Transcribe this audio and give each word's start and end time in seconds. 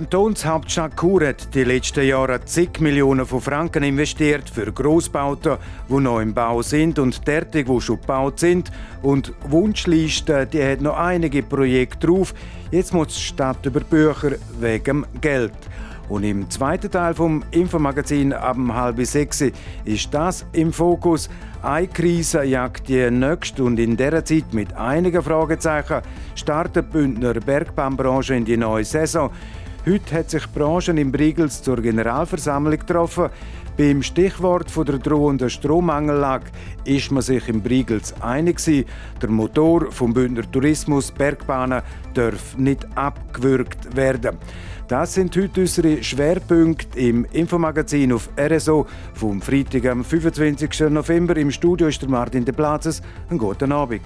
Kantonshauptstadt 0.00 0.94
hat 1.02 1.54
die 1.54 1.62
letzten 1.62 2.06
Jahre 2.06 2.42
zig 2.46 2.80
Millionen 2.80 3.26
von 3.26 3.42
Franken 3.42 3.82
investiert 3.82 4.48
für 4.48 4.72
Großbauten, 4.72 5.58
die 5.90 6.00
noch 6.00 6.20
im 6.20 6.32
Bau 6.32 6.62
sind 6.62 6.98
und 6.98 7.26
derartig, 7.26 7.66
die 7.66 7.80
schon 7.82 8.00
gebaut 8.00 8.40
sind. 8.40 8.72
Und 9.02 9.34
Wunschliste, 9.42 10.46
die 10.46 10.64
hat 10.64 10.80
noch 10.80 10.96
einige 10.96 11.42
Projekte 11.42 12.06
drauf. 12.06 12.32
Jetzt 12.70 12.94
muss 12.94 13.08
die 13.08 13.20
Stadt 13.20 13.66
über 13.66 13.80
Bücher 13.80 14.36
wegen 14.58 15.04
Geld. 15.20 15.52
Und 16.08 16.24
im 16.24 16.50
zweiten 16.50 16.90
Teil 16.90 17.14
vom 17.14 17.44
Infomagazin 17.50 18.32
ab 18.32 18.56
halb 18.72 19.04
sechs 19.04 19.44
ist 19.84 20.14
das 20.14 20.46
im 20.52 20.72
Fokus. 20.72 21.28
Eine 21.62 21.86
Krise 21.86 22.42
jagt 22.42 22.88
die 22.88 23.10
nächste 23.10 23.62
und 23.62 23.78
in 23.78 23.96
dieser 23.96 24.24
Zeit 24.24 24.52
mit 24.52 24.74
einigen 24.74 25.22
Fragezeichen 25.22 26.00
startet 26.34 26.86
die 26.86 26.92
Bündner 26.92 27.34
Bergbahn-Branche 27.34 28.34
in 28.34 28.44
die 28.44 28.56
neue 28.56 28.84
Saison. 28.84 29.30
Heute 29.86 30.14
hat 30.14 30.28
sich 30.28 30.44
die 30.44 30.58
Branche 30.58 30.92
in 30.92 31.10
Brigels 31.10 31.62
zur 31.62 31.80
Generalversammlung 31.80 32.78
getroffen. 32.78 33.30
Beim 33.78 34.02
Stichwort 34.02 34.70
von 34.70 34.84
der 34.84 34.98
drohenden 34.98 35.48
Strommangellage 35.48 36.50
ist 36.84 37.10
man 37.10 37.22
sich 37.22 37.48
im 37.48 37.62
Brigels 37.62 38.12
einig 38.20 38.60
Der 39.22 39.30
Motor 39.30 39.90
vom 39.90 40.12
Bündner 40.12 40.50
Tourismus 40.50 41.10
Bergbahnen 41.10 41.80
darf 42.12 42.58
nicht 42.58 42.86
abgewürgt 42.94 43.96
werden. 43.96 44.36
Das 44.86 45.14
sind 45.14 45.34
heute 45.38 45.62
unsere 45.62 46.02
Schwerpunkte 46.02 46.98
im 46.98 47.24
Infomagazin 47.32 48.12
auf 48.12 48.28
RSO 48.38 48.86
vom 49.14 49.40
Freitag, 49.40 49.86
am 49.86 50.04
25. 50.04 50.90
November. 50.90 51.38
Im 51.38 51.50
Studio 51.50 51.88
ist 51.88 52.02
der 52.02 52.10
Martin 52.10 52.44
de 52.44 52.54
Platzes. 52.54 53.00
Einen 53.30 53.38
guten 53.38 53.72
Abend. 53.72 54.02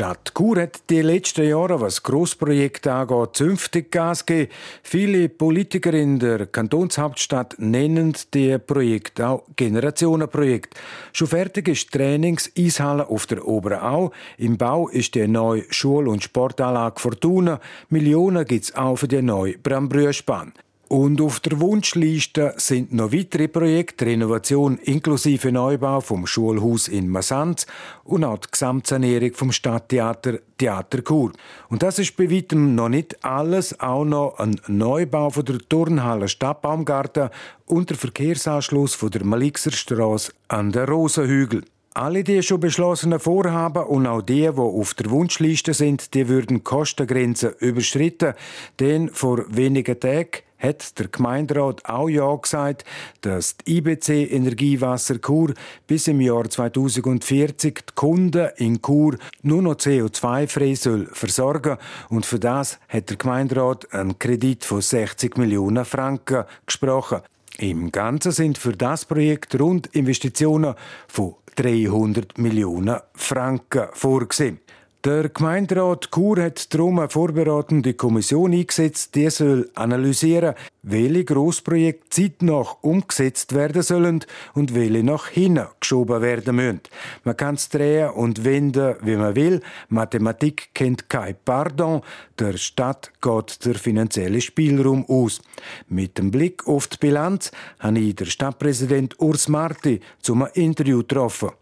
Stadt 0.00 0.32
Chur 0.34 0.62
hat 0.62 0.88
die 0.88 1.02
letzten 1.02 1.46
Jahre, 1.46 1.78
was 1.78 2.02
Grossprojekte 2.02 2.90
angeht, 2.90 3.36
zünftig 3.36 3.90
Gas 3.90 4.24
gegeben. 4.24 4.50
Viele 4.82 5.28
Politiker 5.28 5.92
in 5.92 6.18
der 6.18 6.46
Kantonshauptstadt 6.46 7.56
nennen 7.58 8.14
die 8.32 8.56
Projekte 8.56 9.28
auch 9.28 9.42
Generationenprojekt. 9.56 10.74
Schon 11.12 11.26
fertig 11.26 11.68
ist 11.68 11.92
Trainings-Eishalle 11.92 13.10
auf 13.10 13.26
der 13.26 13.46
Oberau. 13.46 14.10
Im 14.38 14.56
Bau 14.56 14.88
ist 14.88 15.16
die 15.16 15.28
neue 15.28 15.64
Schul- 15.68 16.08
und 16.08 16.22
Sportanlage 16.22 16.98
Fortuna. 16.98 17.60
Millionen 17.90 18.46
gibt 18.46 18.64
es 18.64 18.74
auch 18.74 18.96
für 18.96 19.06
die 19.06 19.20
neue 19.20 19.58
Brambrüschbahn. 19.58 20.54
Und 20.92 21.20
auf 21.20 21.38
der 21.38 21.60
Wunschliste 21.60 22.52
sind 22.56 22.92
noch 22.92 23.12
weitere 23.12 23.46
Projekte, 23.46 24.06
Renovation 24.06 24.76
inklusive 24.76 25.52
Neubau 25.52 26.00
vom 26.00 26.26
Schulhaus 26.26 26.88
in 26.88 27.08
Massanz 27.08 27.68
und 28.02 28.24
auch 28.24 28.38
die 28.38 28.48
Gesamtsanierung 28.50 29.32
vom 29.34 29.52
Stadttheater 29.52 30.40
Theater 30.58 31.04
Chur. 31.04 31.30
Und 31.68 31.84
das 31.84 32.00
ist 32.00 32.16
bei 32.16 32.28
weitem 32.28 32.74
noch 32.74 32.88
nicht 32.88 33.24
alles, 33.24 33.78
auch 33.78 34.04
noch 34.04 34.40
ein 34.40 34.60
Neubau 34.66 35.30
von 35.30 35.44
der 35.44 35.60
Turnhalle 35.60 36.26
Stadtbaumgarten 36.26 37.30
und 37.66 37.90
der 37.90 37.96
Verkehrsanschluss 37.96 38.96
von 38.96 39.12
der 39.12 39.24
Malixerstraße 39.24 40.32
an 40.48 40.72
der 40.72 40.88
Rosenhügel. 40.88 41.62
Alle 41.94 42.24
die 42.24 42.42
schon 42.42 42.58
beschlossenen 42.58 43.20
Vorhaben 43.20 43.84
und 43.84 44.08
auch 44.08 44.22
die, 44.22 44.40
die 44.40 44.58
auf 44.58 44.94
der 44.94 45.08
Wunschliste 45.10 45.72
sind, 45.72 46.14
die 46.14 46.26
würden 46.26 46.64
Kostengrenzen 46.64 47.52
überschritten. 47.60 48.34
Denn 48.80 49.08
vor 49.10 49.44
wenigen 49.48 50.00
Tagen 50.00 50.49
hat 50.60 50.98
der 50.98 51.08
Gemeinderat 51.08 51.84
auch 51.86 52.08
Ja 52.08 52.34
gesagt, 52.36 52.84
dass 53.22 53.56
die 53.56 53.78
IBC 53.78 54.30
Energiewasser 54.30 55.20
Chur 55.20 55.54
bis 55.86 56.06
im 56.06 56.20
Jahr 56.20 56.48
2040 56.48 57.74
die 57.74 57.94
Kunden 57.94 58.50
in 58.56 58.80
Chur 58.80 59.16
nur 59.42 59.62
noch 59.62 59.74
CO2-frei 59.74 60.74
soll 60.74 61.08
versorgen 61.12 61.78
und 62.08 62.26
für 62.26 62.38
das 62.38 62.78
hat 62.88 63.10
der 63.10 63.16
Gemeinderat 63.16 63.92
einen 63.92 64.18
Kredit 64.18 64.64
von 64.64 64.80
60 64.80 65.36
Millionen 65.36 65.84
Franken 65.84 66.44
gesprochen. 66.66 67.22
Im 67.58 67.92
Ganzen 67.92 68.32
sind 68.32 68.58
für 68.58 68.72
das 68.72 69.04
Projekt 69.04 69.58
rund 69.60 69.88
Investitionen 69.88 70.74
von 71.08 71.34
300 71.56 72.38
Millionen 72.38 73.00
Franken 73.14 73.88
vorgesehen. 73.92 74.60
Der 75.02 75.30
Gemeinderat 75.30 76.10
Chur 76.12 76.42
hat 76.42 76.74
darum 76.74 76.98
eine 76.98 77.08
vorbereitende 77.08 77.94
Kommission 77.94 78.52
eingesetzt, 78.52 79.14
die 79.14 79.30
soll 79.30 79.70
analysieren, 79.74 80.54
welche 80.82 81.24
Grossprojekte 81.24 82.10
zeitnah 82.10 82.66
umgesetzt 82.82 83.54
werden 83.54 83.80
sollen 83.80 84.22
und 84.52 84.74
welche 84.74 85.02
nach 85.02 85.28
hinten 85.28 85.68
geschoben 85.80 86.20
werden 86.20 86.56
müssen. 86.56 86.80
Man 87.24 87.34
kann 87.34 87.54
es 87.54 87.70
drehen 87.70 88.10
und 88.10 88.44
wenden, 88.44 88.96
wie 89.00 89.16
man 89.16 89.36
will. 89.36 89.62
Mathematik 89.88 90.68
kennt 90.74 91.08
kein 91.08 91.34
Pardon. 91.46 92.02
Der 92.38 92.58
Stadt 92.58 93.10
geht 93.22 93.64
der 93.64 93.76
finanzielle 93.76 94.42
Spielraum 94.42 95.06
aus. 95.08 95.40
Mit 95.88 96.18
dem 96.18 96.30
Blick 96.30 96.66
auf 96.66 96.88
die 96.88 96.98
Bilanz 96.98 97.52
habe 97.78 98.00
ich 98.00 98.16
den 98.16 98.26
Stadtpräsident 98.26 99.18
Urs 99.18 99.48
Marti 99.48 100.00
zum 100.20 100.46
Interview 100.52 100.98
getroffen. 100.98 101.52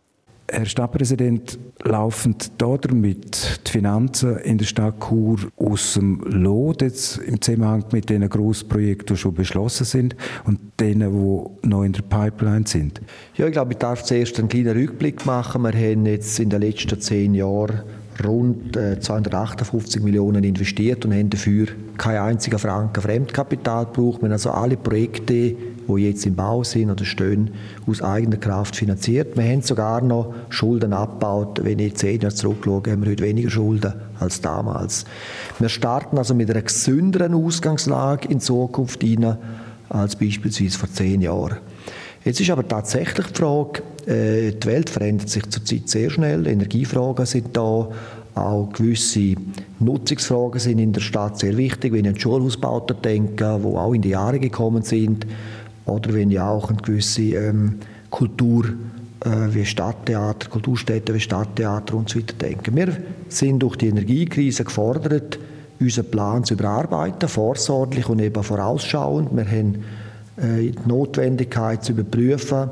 Herr 0.51 0.65
Stadtpräsident, 0.65 1.59
laufend 1.85 2.53
damit 2.57 3.61
die 3.67 3.71
Finanzen 3.71 4.39
in 4.39 4.57
der 4.57 4.65
Stadt 4.65 4.99
Chur 4.99 5.39
aus 5.57 5.95
dem 5.95 6.21
Lot 6.25 6.81
jetzt 6.81 7.19
im 7.19 7.41
Zusammenhang 7.41 7.85
mit 7.93 8.09
den 8.09 8.27
Grossprojekten, 8.27 9.15
die 9.15 9.21
schon 9.21 9.35
beschlossen 9.35 9.85
sind 9.85 10.17
und 10.45 10.59
denen, 10.81 11.13
die 11.13 11.69
noch 11.69 11.85
in 11.85 11.93
der 11.93 12.03
Pipeline 12.03 12.67
sind? 12.67 13.03
Ja, 13.37 13.47
ich 13.47 13.53
glaube, 13.53 13.73
ich 13.73 13.79
darf 13.79 14.03
zuerst 14.05 14.39
einen 14.39 14.49
kleinen 14.49 14.75
Rückblick 14.75 15.27
machen. 15.27 15.63
Wir 15.65 15.73
haben 15.73 16.07
jetzt 16.07 16.41
in 16.41 16.49
den 16.49 16.63
letzten 16.63 16.99
zehn 16.99 17.35
Jahren 17.35 17.83
rund 18.25 18.75
258 18.75 20.01
äh, 20.01 20.05
Millionen 20.05 20.45
investiert 20.45 21.05
und 21.05 21.15
haben 21.15 21.31
dafür 21.31 21.67
keinen 21.97 22.23
einzigen 22.23 22.59
Franken 22.59 23.01
Fremdkapital 23.01 23.87
gebraucht. 23.87 24.21
Wir 24.21 24.27
haben 24.27 24.33
also 24.33 24.51
alle 24.51 24.77
Projekte 24.77 25.57
die 25.97 26.03
jetzt 26.03 26.27
im 26.27 26.35
Bau 26.35 26.65
sind 26.65 26.91
oder 26.91 27.05
stehen, 27.05 27.51
aus 27.87 28.03
eigener 28.03 28.37
Kraft 28.37 28.77
finanziert. 28.77 29.37
Wir 29.37 29.45
haben 29.45 29.63
sogar 29.63 30.03
noch 30.03 30.35
Schulden 30.51 30.93
abgebaut. 30.93 31.61
Wenn 31.63 31.79
ich 31.79 31.95
zehn 31.95 32.21
Jahre 32.21 32.35
zurückschaue, 32.35 32.83
haben 32.89 33.03
wir 33.03 33.13
heute 33.13 33.25
weniger 33.25 33.51
Schulden 33.51 33.95
als 34.21 34.41
damals. 34.41 35.05
Wir 35.59 35.69
starten 35.69 36.19
also 36.19 36.35
mit 36.35 36.51
einer 36.51 36.63
gesünderen 36.63 37.35
Ausgangslage 37.35 38.29
in 38.29 38.41
Zukunft 38.41 39.03
hinein 39.03 39.39
als 39.89 40.17
beispielsweise 40.17 40.79
vor 40.79 40.91
zehn 40.91 41.23
Jahren. 41.23 41.59
Jetzt 42.29 42.43
ist 42.43 42.51
aber 42.51 42.69
tatsächlich 42.69 43.27
die 43.29 43.39
Frage, 43.39 43.83
äh, 44.07 44.53
die 44.53 44.67
Welt 44.67 44.91
verändert 44.91 45.31
sich 45.31 45.49
zurzeit 45.49 45.89
sehr 45.89 46.11
schnell, 46.11 46.47
Energiefragen 46.47 47.25
sind 47.25 47.57
da, 47.57 47.89
auch 48.35 48.69
gewisse 48.75 49.33
Nutzungsfragen 49.81 50.61
sind 50.61 50.79
in 50.79 50.93
der 50.93 51.01
Stadt 51.01 51.39
sehr 51.39 51.57
wichtig, 51.57 51.95
wenn 51.95 52.05
ich 52.05 52.11
an 52.11 52.21
Schulhausbauten 52.21 53.01
denke, 53.01 53.59
die 53.59 53.67
auch 53.67 53.95
in 53.95 54.03
die 54.03 54.11
Jahre 54.11 54.39
gekommen 54.39 54.83
sind, 54.83 55.27
oder 55.87 56.13
wenn 56.13 56.31
ich 56.31 56.39
auch 56.39 56.69
an 56.69 56.77
gewisse 56.77 57.23
ähm, 57.23 57.79
Kultur 58.11 58.67
äh, 59.25 59.55
wie 59.55 59.65
Stadttheater, 59.65 60.51
Kulturstädte 60.51 61.15
wie 61.15 61.21
Stadttheater 61.21 61.95
und 61.95 62.11
so 62.11 62.19
weiter. 62.19 62.77
Wir 62.77 62.95
sind 63.31 63.61
durch 63.61 63.77
die 63.77 63.89
Energiekrise 63.89 64.65
gefordert, 64.65 65.39
unseren 65.81 66.11
Plan 66.11 66.45
zu 66.45 66.53
überarbeiten, 66.53 67.27
vorsorglich 67.27 68.07
und 68.07 68.19
eben 68.19 68.43
vorausschauend. 68.43 69.35
Wir 69.35 69.47
haben 69.47 69.83
die 70.41 70.75
Notwendigkeit 70.87 71.85
zu 71.85 71.93
überprüfen, 71.93 72.71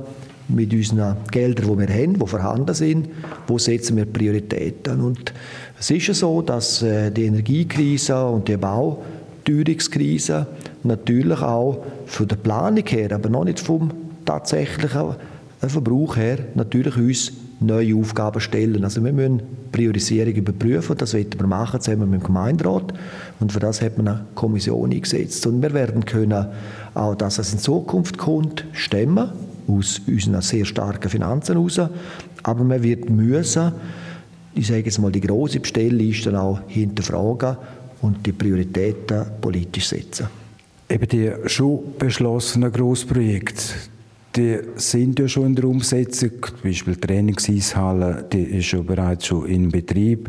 mit 0.48 0.72
unseren 0.72 1.16
Geldern, 1.30 1.66
die 1.66 1.78
wir 1.78 1.94
haben, 1.94 2.18
die 2.18 2.26
vorhanden 2.26 2.74
sind, 2.74 3.08
wo 3.46 3.58
setzen 3.58 3.96
wir 3.96 4.06
Prioritäten. 4.06 5.00
Und 5.00 5.32
es 5.78 5.90
ist 5.90 6.06
ja 6.06 6.14
so, 6.14 6.42
dass 6.42 6.82
äh, 6.82 7.10
die 7.10 7.24
Energiekrise 7.24 8.24
und 8.26 8.46
die 8.48 8.56
Bauteuerungskrise 8.56 10.46
natürlich 10.84 11.42
auch 11.42 11.84
von 12.06 12.28
der 12.28 12.36
Planung 12.36 12.86
her, 12.86 13.12
aber 13.12 13.28
noch 13.28 13.44
nicht 13.44 13.60
vom 13.60 13.90
tatsächlichen 14.24 15.16
Verbrauch 15.60 16.16
her, 16.16 16.38
natürlich 16.54 16.96
uns 16.96 17.32
neue 17.60 17.96
Aufgaben 17.96 18.40
stellen. 18.40 18.84
Also 18.84 19.02
wir 19.04 19.12
müssen 19.12 19.42
Priorisierung 19.72 20.34
überprüfen, 20.34 20.96
das 20.96 21.14
werden 21.14 21.38
wir 21.38 21.46
machen 21.46 21.80
zusammen 21.80 22.10
mit 22.10 22.20
dem 22.20 22.26
Gemeinderat 22.26 22.92
und 23.40 23.52
für 23.52 23.60
das 23.60 23.80
hat 23.80 23.96
man 23.96 24.08
eine 24.08 24.26
Kommission 24.34 24.92
eingesetzt. 24.92 25.46
Und 25.46 25.62
wir 25.62 25.72
werden 25.72 26.04
können 26.04 26.46
auch, 26.94 27.14
dass 27.14 27.38
es 27.38 27.52
in 27.52 27.58
Zukunft 27.58 28.18
kommt, 28.18 28.64
stemmen, 28.72 29.30
aus 29.68 30.00
unseren 30.06 30.42
sehr 30.42 30.64
starken 30.64 31.10
Finanzen 31.10 31.56
heraus, 31.56 31.80
aber 32.42 32.64
man 32.64 32.82
wird 32.82 33.10
müssen, 33.10 33.72
ich 34.54 34.66
sage 34.68 34.84
jetzt 34.84 34.98
mal, 34.98 35.10
die 35.10 35.20
große 35.20 35.60
Bestellliste 35.60 36.38
auch 36.38 36.60
hinterfragen 36.68 37.56
und 38.02 38.24
die 38.24 38.32
Prioritäten 38.32 39.24
politisch 39.40 39.88
setzen 39.88 40.28
eben 40.88 41.08
die 41.08 41.32
schon 41.46 41.80
beschlossenen 41.98 42.72
Grossprojekte, 42.72 43.62
die 44.36 44.58
sind 44.76 45.18
ja 45.18 45.28
schon 45.28 45.46
in 45.46 45.54
der 45.54 45.64
Umsetzung. 45.64 46.30
Zum 46.42 46.62
Beispiel 46.62 46.94
die 46.94 47.00
Trainingseishalle, 47.00 48.26
die 48.32 48.42
ist 48.42 48.72
ja 48.72 48.80
bereits 48.80 49.26
schon 49.26 49.46
in 49.46 49.70
Betrieb. 49.70 50.28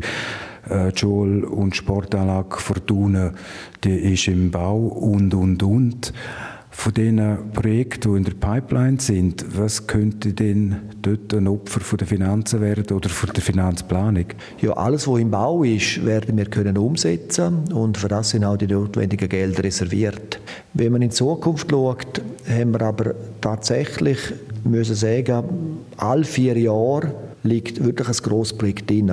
Äh, 0.68 0.92
die 0.92 0.98
Schul- 0.98 1.44
und 1.44 1.76
Sportanlage 1.76 2.58
Fortuna, 2.58 3.32
die 3.84 4.12
ist 4.12 4.28
im 4.28 4.50
Bau 4.50 4.78
und, 4.78 5.34
und, 5.34 5.62
und. 5.62 6.12
Von 6.80 6.94
diesen 6.94 7.50
Projekten, 7.54 8.12
die 8.12 8.18
in 8.18 8.24
der 8.24 8.34
Pipeline 8.34 9.00
sind, 9.00 9.44
was 9.58 9.88
könnte 9.88 10.32
denn 10.32 10.76
dort 11.02 11.34
ein 11.34 11.48
Opfer 11.48 11.80
von 11.80 11.96
der 11.96 12.06
Finanzen 12.06 12.60
werden 12.60 12.96
oder 12.96 13.08
von 13.08 13.30
der 13.34 13.42
Finanzplanung? 13.42 14.26
Ja, 14.60 14.74
alles, 14.74 15.08
was 15.08 15.18
im 15.18 15.32
Bau 15.32 15.64
ist, 15.64 16.06
werden 16.06 16.36
wir 16.36 16.44
können 16.44 16.78
umsetzen 16.78 17.64
und 17.72 17.98
für 17.98 18.06
das 18.06 18.30
sind 18.30 18.44
auch 18.44 18.56
die 18.56 18.68
notwendigen 18.68 19.28
Gelder 19.28 19.64
reserviert. 19.64 20.38
Wenn 20.72 20.92
man 20.92 21.02
in 21.02 21.08
die 21.08 21.16
Zukunft 21.16 21.68
schaut, 21.68 22.22
haben 22.48 22.70
wir 22.70 22.82
aber 22.82 23.12
tatsächlich 23.40 24.18
müssen 24.62 24.94
sagen, 24.94 25.78
alle 25.96 26.22
vier 26.22 26.56
Jahre 26.56 27.12
liegt 27.42 27.84
wirklich 27.84 28.06
ein 28.06 28.22
grosses 28.22 28.56
Projekt 28.56 28.88
drin. 28.88 29.12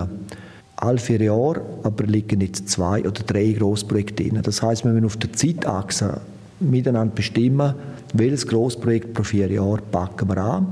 Alle 0.76 1.00
vier 1.00 1.20
Jahre 1.24 1.66
aber 1.82 2.04
liegen 2.04 2.38
nicht 2.38 2.70
zwei 2.70 3.00
oder 3.00 3.24
drei 3.24 3.54
Grossprojekte 3.54 4.24
drin. 4.24 4.40
Das 4.44 4.62
heißt, 4.62 4.86
wir 4.86 4.92
müssen 4.92 5.08
auf 5.08 5.18
der 5.18 5.34
Zeitachse 5.34 6.22
miteinander 6.60 7.14
bestimmen, 7.14 7.74
welches 8.14 8.48
Grossprojekt 8.48 9.14
pro 9.14 9.24
vier 9.24 9.52
Jahre 9.52 9.80
packen 9.92 10.30
wir 10.30 10.38
an. 10.38 10.68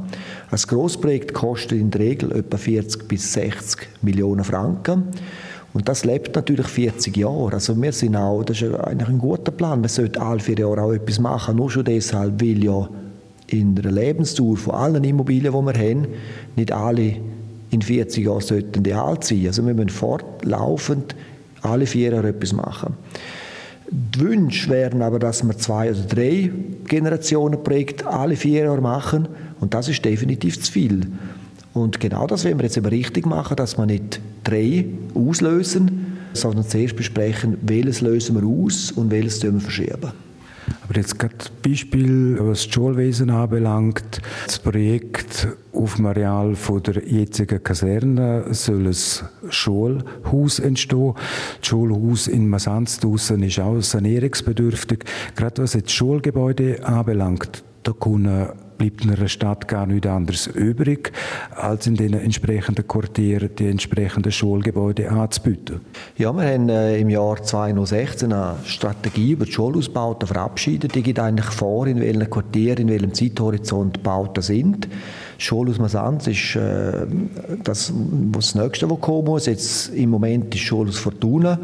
Ein 0.50 0.58
Grossprojekt 0.58 1.34
kostet 1.34 1.80
in 1.80 1.92
der 1.92 2.02
Regel 2.02 2.32
etwa 2.32 2.58
40 2.58 3.08
bis 3.08 3.34
60 3.34 3.88
Millionen 4.02 4.44
Franken. 4.44 5.06
Und 5.74 5.90
das 5.90 6.06
lebt 6.06 6.36
natürlich 6.36 6.68
40 6.68 7.18
Jahre. 7.18 7.54
Also 7.54 7.80
wir 7.82 7.92
sind 7.92 8.16
auch, 8.16 8.44
das 8.44 8.62
ist 8.62 8.76
eigentlich 8.76 9.10
ein 9.10 9.18
guter 9.18 9.52
Plan. 9.52 9.82
Man 9.82 9.90
sollte 9.90 10.22
alle 10.22 10.40
vier 10.40 10.58
Jahre 10.58 10.82
auch 10.82 10.94
etwas 10.94 11.20
machen. 11.20 11.56
Nur 11.56 11.72
schon 11.72 11.84
deshalb, 11.84 12.40
weil 12.42 12.64
ja 12.64 12.88
in 13.48 13.76
der 13.76 13.92
Lebensdauer 13.92 14.58
von 14.58 14.76
allen 14.76 15.04
Immobilien, 15.04 15.52
die 15.52 15.66
wir 15.66 15.74
haben, 15.74 16.08
nicht 16.56 16.72
alle 16.72 17.16
in 17.72 17.82
40 17.82 18.26
Jahren 18.26 18.42
sollten 18.42 18.84
die 18.84 18.94
alt 18.94 19.24
sein. 19.24 19.48
Also 19.48 19.66
wir 19.66 19.74
müssen 19.74 19.90
fortlaufend 19.90 21.16
alle 21.62 21.88
vier 21.88 22.12
Jahre 22.12 22.30
etwas 22.30 22.54
machen. 22.54 22.94
Die 23.96 24.22
Wünsche 24.22 24.72
wären 24.72 25.04
aber, 25.04 25.20
dass 25.20 25.44
wir 25.44 25.56
zwei 25.56 25.92
oder 25.92 26.02
drei 26.02 26.50
Generationenprojekte 26.88 28.08
alle 28.08 28.36
vier 28.36 28.64
Jahre 28.64 28.82
machen 28.82 29.28
und 29.60 29.76
das 29.76 29.88
ist 29.88 30.04
definitiv 30.04 30.60
zu 30.60 30.72
viel. 30.72 31.12
Und 31.76 32.00
genau 32.00 32.26
das 32.26 32.44
wollen 32.44 32.58
wir 32.58 32.64
jetzt 32.64 32.76
eben 32.78 32.88
richtig 32.88 33.28
machen, 33.28 33.56
dass 33.56 33.78
wir 33.78 33.86
nicht 33.86 34.20
drei 34.44 34.86
auslösen, 35.14 36.18
sondern 36.34 36.68
zuerst 36.68 36.96
besprechen, 36.96 37.58
welches 37.62 38.02
lösen 38.02 38.36
wir 38.36 38.48
aus 38.48 38.92
und 38.92 39.12
welches 39.12 39.44
wir 39.44 39.54
verschieben. 39.60 40.12
Aber 40.84 40.98
jetzt 40.98 41.18
gerade 41.18 41.36
Beispiel, 41.62 42.38
was 42.40 42.64
das 42.66 42.74
Schulwesen 42.74 43.30
anbelangt. 43.30 44.22
Das 44.46 44.60
Projekt 44.60 45.48
auf 45.74 45.96
dem 45.96 46.06
Areal 46.06 46.56
von 46.56 46.84
der 46.84 47.08
jetzigen 47.08 47.64
Kaserne 47.64 48.54
soll 48.54 48.88
ein 48.88 48.96
Schulhaus 49.50 50.60
entstehen. 50.60 51.14
Das 51.60 51.68
Schulhaus 51.68 52.28
in 52.28 52.48
Masanz 52.48 53.00
ist 53.04 53.60
auch 53.60 53.82
sanierungsbedürftig. 53.82 55.06
Gerade 55.36 55.64
was 55.64 55.74
jetzt 55.74 55.92
Schulgebäude 55.92 56.86
anbelangt, 56.86 57.64
da 57.84 57.94
können 57.94 58.50
bleibt 58.78 59.04
in 59.04 59.12
einer 59.12 59.28
Stadt 59.28 59.68
gar 59.68 59.86
nichts 59.86 60.08
anderes 60.08 60.48
übrig, 60.48 61.12
als 61.56 61.88
in 61.88 61.96
den 61.96 62.14
entsprechenden 62.14 62.88
Quartieren 62.88 63.50
die 63.58 63.68
entsprechenden 63.68 64.32
Schulgebäude 64.32 65.10
anzubieten. 65.10 65.82
Ja, 66.18 66.34
wir 66.34 66.44
haben 66.44 66.70
äh, 66.70 66.98
im 67.00 67.10
Jahr 67.10 67.42
2016 67.42 68.32
eine 68.32 68.56
Strategie 68.66 69.32
über 69.32 69.46
die 69.46 69.52
Schulausbauten 69.52 70.28
verabschiedet. 70.28 70.96
Die 70.96 71.04
geht 71.04 71.20
eigentlich 71.20 71.46
vor, 71.46 71.88
in 71.88 72.00
welchen 72.00 72.30
Quartieren, 72.30 72.80
in 72.80 72.90
welchem 72.90 73.14
Zeithorizont 73.14 74.04
Bauten 74.04 74.42
sind. 74.42 74.88
Schulhaus 75.38 75.80
Masanz 75.80 76.28
ist 76.28 76.56
äh, 76.56 77.06
das, 77.64 77.92
das 78.32 78.56
Nächste, 78.56 78.90
was 78.90 79.02
kommen 79.02 79.26
muss. 79.26 79.46
Jetzt 79.46 79.90
im 79.90 80.10
Moment 80.10 80.54
ist 80.56 80.62
Schulhaus 80.62 80.98
Fortuna. 80.98 81.60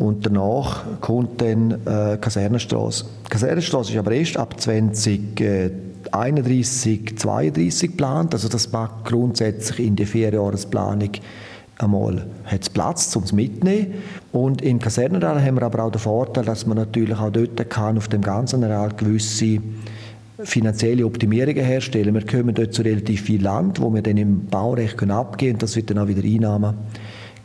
Und 0.00 0.24
danach 0.24 1.00
kommt 1.00 1.42
dann 1.42 1.72
äh, 1.84 2.16
Kasernenstraße. 2.18 3.04
Kasernenstraße 3.28 3.92
ist 3.92 3.98
aber 3.98 4.12
erst 4.12 4.36
ab 4.38 4.58
20 4.58 5.40
äh, 5.40 5.70
31, 6.12 7.18
32 7.18 7.90
geplant. 7.90 8.34
Also 8.34 8.48
das 8.48 8.70
mag 8.72 9.04
grundsätzlich 9.04 9.86
in 9.86 9.96
der 9.96 10.06
Vierjahresplanung 10.06 11.10
einmal 11.80 12.26
hat 12.44 12.62
es 12.62 12.70
Platz 12.70 13.10
zum 13.10 13.24
mitnehmen 13.32 13.94
und 14.32 14.62
in 14.62 14.78
Kasernenreal 14.78 15.42
haben 15.42 15.56
wir 15.56 15.62
aber 15.62 15.84
auch 15.84 15.90
den 15.90 16.00
Vorteil, 16.00 16.44
dass 16.44 16.66
man 16.66 16.76
natürlich 16.76 17.16
auch 17.16 17.30
dort 17.30 17.70
kann 17.70 17.96
auf 17.96 18.08
dem 18.08 18.20
ganzen 18.20 18.62
Areal 18.64 18.90
gewisse 18.96 19.58
finanzielle 20.42 21.04
Optimierungen 21.04 21.64
herstellen. 21.64 22.14
Wir 22.14 22.26
kommen 22.26 22.54
dort 22.54 22.72
zu 22.72 22.82
relativ 22.82 23.22
viel 23.22 23.42
Land, 23.42 23.80
wo 23.80 23.92
wir 23.92 24.02
dann 24.02 24.16
im 24.16 24.46
Baurecht 24.46 25.02
abgeben 25.02 25.52
können. 25.52 25.58
Das 25.58 25.76
wird 25.76 25.90
dann 25.90 25.98
auch 25.98 26.08
wieder 26.08 26.24
Einnahmen 26.24 26.74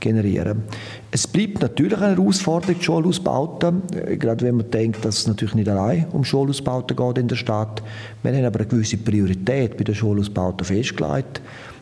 generieren. 0.06 0.64
Es 1.12 1.28
bleibt 1.28 1.62
natürlich 1.62 2.00
eine 2.00 2.16
Herausforderung, 2.16 2.76
die 2.78 2.84
Schulausbauten, 2.84 3.82
äh, 3.94 4.18
gerade 4.18 4.46
wenn 4.46 4.58
man 4.58 4.70
denkt, 4.70 5.04
dass 5.04 5.20
es 5.20 5.28
natürlich 5.28 5.56
nicht 5.56 5.68
allein 5.68 6.06
um 6.12 6.24
Schulausbauten 6.24 6.96
geht 6.96 7.18
in 7.18 7.28
der 7.28 7.36
Stadt. 7.36 7.82
Wir 8.22 8.34
haben 8.34 8.46
aber 8.46 8.60
eine 8.60 8.68
gewisse 8.68 8.98
Priorität 8.98 9.78
bei 9.78 9.84
den 9.84 9.96
Schulausbauten 9.96 10.66
festgelegt. 10.66 11.42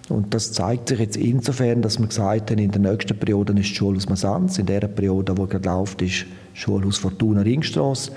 Und 0.09 0.33
das 0.33 0.51
zeigt 0.51 0.89
sich 0.89 0.99
jetzt 0.99 1.17
insofern, 1.17 1.81
dass 1.81 1.99
wir 1.99 2.07
gesagt 2.07 2.51
haben, 2.51 2.59
in 2.59 2.71
der 2.71 2.81
nächsten 2.81 3.17
Periode 3.17 3.53
ist 3.59 3.67
Schulhaus 3.75 4.09
Masanz, 4.09 4.57
in 4.57 4.65
der 4.65 4.81
Periode, 4.81 5.33
die 5.33 5.47
gerade 5.47 5.69
läuft, 5.69 6.01
ist 6.01 6.25
Schulhaus 6.53 6.97
Fortuna 6.97 7.41
Ringstrasse. 7.41 8.11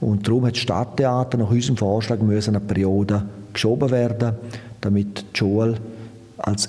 Und 0.00 0.26
darum 0.26 0.46
hat 0.46 0.54
das 0.54 0.62
Stadttheater 0.62 1.38
nach 1.38 1.50
unserem 1.50 1.76
Vorschlag 1.76 2.20
müssen 2.20 2.54
eine 2.54 2.64
Periode 2.64 3.24
geschoben 3.52 3.90
werden, 3.90 4.34
damit 4.80 5.24
die 5.32 5.38
Schule 5.38 5.76
als 6.36 6.68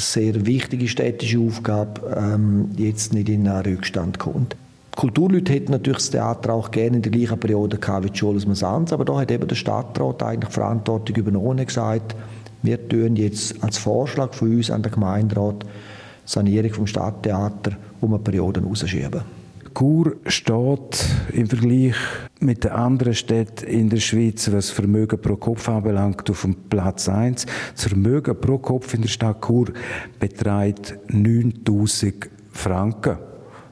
sehr 0.00 0.46
wichtige 0.46 0.88
städtische 0.88 1.38
Aufgabe 1.38 2.16
ähm, 2.16 2.70
jetzt 2.76 3.12
nicht 3.12 3.28
in 3.28 3.46
einen 3.48 3.64
Rückstand 3.64 4.18
kommt. 4.18 4.56
Die 4.94 5.00
Kulturleute 5.00 5.52
hätten 5.52 5.72
natürlich 5.72 5.98
das 5.98 6.10
Theater 6.10 6.52
auch 6.52 6.70
gerne 6.70 6.96
in 6.96 7.02
der 7.02 7.12
gleichen 7.12 7.38
Periode 7.38 7.78
gehabt 7.78 8.04
wie 8.04 8.10
die 8.10 8.18
Schule 8.18 8.44
Masanz, 8.46 8.92
aber 8.92 9.04
da 9.04 9.18
hat 9.18 9.30
eben 9.30 9.46
der 9.46 9.54
Stadtrat 9.54 10.22
eigentlich 10.22 10.52
Verantwortung 10.52 11.16
übernommen 11.16 11.60
und 11.60 11.66
gesagt, 11.66 12.14
wir 12.62 12.88
tun 12.88 13.16
jetzt 13.16 13.62
als 13.62 13.78
Vorschlag 13.78 14.34
von 14.34 14.56
uns 14.56 14.70
an 14.70 14.82
den 14.82 14.92
Gemeinderat 14.92 15.64
Sanierung 16.26 16.72
vom 16.72 16.86
Stadttheater 16.86 17.72
um 18.00 18.14
eine 18.14 18.22
Periode 18.22 18.62
rausschieben. 18.62 19.39
Chur 19.74 20.16
steht 20.26 21.06
im 21.32 21.46
Vergleich 21.46 21.94
mit 22.40 22.64
den 22.64 22.72
anderen 22.72 23.14
Städten 23.14 23.66
in 23.66 23.88
der 23.88 23.98
Schweiz, 23.98 24.50
was 24.52 24.70
Vermögen 24.70 25.20
pro 25.20 25.36
Kopf 25.36 25.68
anbelangt, 25.68 26.28
auf 26.30 26.42
dem 26.42 26.54
Platz 26.54 27.08
1. 27.08 27.46
Das 27.74 27.84
Vermögen 27.84 28.40
pro 28.40 28.58
Kopf 28.58 28.94
in 28.94 29.02
der 29.02 29.08
Stadt 29.08 29.44
Chur 29.44 29.66
beträgt 30.18 30.98
9000 31.08 32.30
Franken. 32.52 33.18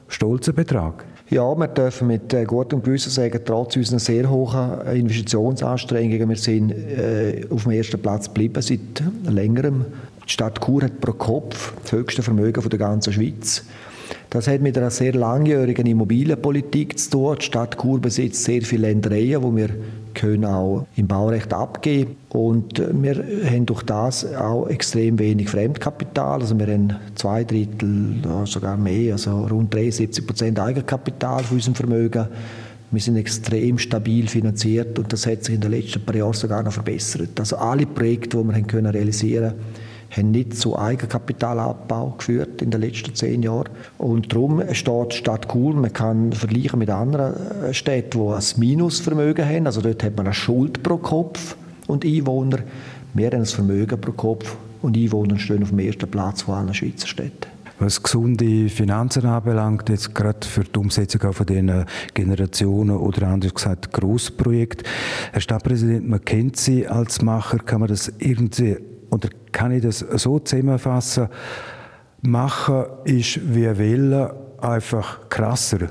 Stolzer 0.07 0.53
Betrag. 0.53 1.05
Ja, 1.29 1.53
wir 1.55 1.67
dürfen 1.67 2.07
mit 2.07 2.33
äh, 2.33 2.43
gutem 2.43 2.81
Gewissen 2.81 3.11
sagen, 3.11 3.39
trotz 3.45 3.75
unserer 3.75 3.99
sehr 3.99 4.27
hohen 4.27 4.81
Investitionsanstrengungen, 4.87 6.27
wir 6.27 6.35
sind 6.35 6.71
äh, 6.71 7.45
auf 7.51 7.63
dem 7.63 7.73
ersten 7.73 8.01
Platz 8.01 8.25
geblieben 8.25 8.61
seit 8.63 9.03
längerem. 9.27 9.85
Die 10.25 10.31
Stadt 10.31 10.59
Chur 10.59 10.81
hat 10.81 10.99
pro 10.99 11.13
Kopf 11.13 11.73
das 11.83 11.91
höchste 11.91 12.23
Vermögen 12.23 12.67
der 12.67 12.79
ganzen 12.79 13.13
Schweiz. 13.13 13.63
Das 14.29 14.47
hat 14.47 14.61
mit 14.61 14.77
einer 14.77 14.91
sehr 14.91 15.13
langjährigen 15.13 15.85
Immobilienpolitik 15.85 16.97
zu 16.97 17.09
tun. 17.09 17.35
Die 17.39 17.45
Stadt 17.45 17.77
Chur 17.81 17.99
besitzt 17.99 18.43
sehr 18.43 18.61
viele 18.61 18.87
Ländereien, 18.87 19.41
die 19.41 19.55
wir 19.55 19.69
können 20.13 20.45
auch 20.45 20.85
im 20.95 21.07
Baurecht 21.07 21.53
abgeben 21.53 22.15
und 22.29 22.79
wir 22.79 23.23
haben 23.45 23.65
durch 23.65 23.83
das 23.83 24.33
auch 24.33 24.67
extrem 24.67 25.17
wenig 25.19 25.49
Fremdkapital. 25.49 26.41
Also 26.41 26.57
wir 26.59 26.67
haben 26.67 26.95
zwei 27.15 27.43
Drittel, 27.43 28.15
sogar 28.45 28.75
mehr, 28.75 29.13
also 29.13 29.45
rund 29.45 29.73
73 29.73 30.25
Prozent 30.25 30.59
Eigenkapital 30.59 31.43
für 31.43 31.55
unser 31.55 31.73
Vermögen. 31.73 32.27
Wir 32.91 33.01
sind 33.01 33.17
extrem 33.17 33.77
stabil 33.77 34.27
finanziert 34.27 34.97
und 34.97 35.13
das 35.13 35.27
hat 35.27 35.43
sich 35.43 35.55
in 35.55 35.61
den 35.61 35.71
letzten 35.71 36.03
paar 36.03 36.15
Jahren 36.15 36.33
sogar 36.33 36.63
noch 36.63 36.73
verbessert. 36.73 37.39
Also 37.39 37.57
alle 37.57 37.85
Projekte, 37.85 38.37
die 38.37 38.43
wir 38.43 38.53
haben 38.53 38.67
können 38.67 38.87
realisieren 38.87 39.53
konnten, 39.53 39.88
haben 40.11 40.31
nicht 40.31 40.57
zu 40.57 40.77
Eigenkapitalabbau 40.77 42.15
geführt 42.17 42.61
in 42.61 42.71
den 42.71 42.81
letzten 42.81 43.13
zehn 43.15 43.43
Jahren. 43.43 43.69
Und 43.97 44.33
darum 44.33 44.61
steht 44.73 45.11
die 45.11 45.17
Stadt 45.17 45.51
Chur, 45.51 45.73
man 45.73 45.93
kann 45.93 46.33
vergleichen 46.33 46.79
mit 46.79 46.89
anderen 46.89 47.33
äh, 47.63 47.73
Städten, 47.73 48.19
die 48.19 48.33
ein 48.33 48.43
Minusvermögen 48.57 49.45
haben. 49.45 49.65
Also 49.65 49.81
dort 49.81 50.03
hat 50.03 50.17
man 50.17 50.27
eine 50.27 50.33
Schuld 50.33 50.81
pro 50.83 50.97
Kopf 50.97 51.55
und 51.87 52.05
Einwohner. 52.05 52.59
Wir 53.13 53.27
haben 53.27 53.39
ein 53.39 53.45
Vermögen 53.45 53.99
pro 53.99 54.11
Kopf 54.11 54.55
und 54.81 54.97
Einwohner 54.97 55.37
stehen 55.37 55.63
auf 55.63 55.69
dem 55.69 55.79
ersten 55.79 56.09
Platz 56.09 56.43
von 56.43 56.55
allen 56.55 56.73
Schweizer 56.73 57.07
Städten. 57.07 57.59
Was 57.79 58.03
gesunde 58.03 58.67
Finanzen 58.67 59.25
anbelangt, 59.25 59.87
jetzt 59.87 60.13
gerade 60.13 60.45
für 60.45 60.65
die 60.65 60.77
Umsetzung 60.77 61.31
von 61.31 61.45
diesen 61.45 61.85
Generationen 62.13 62.97
oder 62.97 63.27
anders 63.27 63.53
gesagt 63.53 63.93
Grossprojekten. 63.93 64.85
Herr 65.31 65.39
Stadtpräsident, 65.39 66.07
man 66.09 66.23
kennt 66.25 66.57
Sie 66.57 66.85
als 66.85 67.21
Macher, 67.21 67.59
kann 67.59 67.79
man 67.79 67.87
das 67.87 68.11
irgendwie 68.19 68.75
oder 69.09 69.29
kann 69.51 69.71
ich 69.71 69.83
das 69.83 69.99
so 69.99 70.39
zusammenfassen? 70.39 71.27
Machen 72.21 72.85
ist 73.05 73.39
wie 73.53 73.77
Wille 73.77 74.35
einfach 74.59 75.29
krasser. 75.29 75.87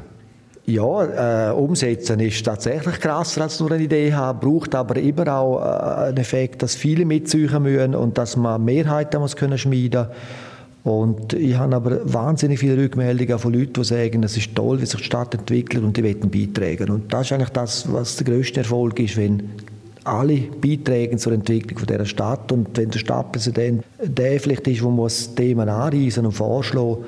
Ja, 0.66 1.48
äh, 1.48 1.52
umsetzen 1.52 2.20
ist 2.20 2.44
tatsächlich 2.44 3.00
krasser 3.00 3.42
als 3.42 3.58
nur 3.58 3.72
eine 3.72 3.82
Idee 3.82 4.12
haben, 4.12 4.38
braucht 4.40 4.75
aber 4.75 4.96
immer 4.96 5.34
auch 5.34 5.60
äh, 5.60 6.08
einen 6.08 6.18
Effekt, 6.18 6.62
dass 6.62 6.75
viele 6.75 7.06
mitziehen 7.06 7.62
müssen 7.62 7.94
und 7.94 8.18
dass 8.18 8.37
man 8.37 8.62
Mehrheiten 8.62 9.20
muss 9.20 9.34
können 9.34 9.56
schmieden 9.56 10.08
und 10.88 11.34
ich 11.34 11.56
habe 11.56 11.76
aber 11.76 12.12
wahnsinnig 12.12 12.58
viele 12.60 12.82
Rückmeldungen 12.82 13.38
von 13.38 13.52
Leuten, 13.52 13.75
die 13.75 13.84
sagen, 13.84 14.22
es 14.22 14.37
ist 14.37 14.54
toll, 14.54 14.80
wie 14.80 14.87
sich 14.87 15.00
die 15.00 15.04
Stadt 15.04 15.34
entwickelt 15.34 15.84
und 15.84 15.96
die 15.96 16.02
wollen 16.02 16.30
beitragen. 16.30 16.90
Und 16.90 17.12
das 17.12 17.26
ist 17.26 17.32
eigentlich 17.32 17.50
das, 17.50 17.92
was 17.92 18.16
der 18.16 18.26
grösste 18.26 18.60
Erfolg 18.60 18.98
ist, 18.98 19.16
wenn 19.16 19.50
alle 20.08 20.38
beitragen 20.60 21.18
zur 21.18 21.32
Entwicklung 21.32 21.86
dieser 21.86 22.06
Stadt 22.06 22.50
und 22.52 22.76
wenn 22.76 22.90
der 22.90 22.98
Stadtpräsident 22.98 23.84
der 24.02 24.40
vielleicht 24.40 24.66
ist, 24.66 24.80
der 24.80 24.88
muss 24.88 25.34
Themen 25.34 25.68
anreisen 25.68 26.26
und 26.26 26.32
vorschlagen 26.32 27.04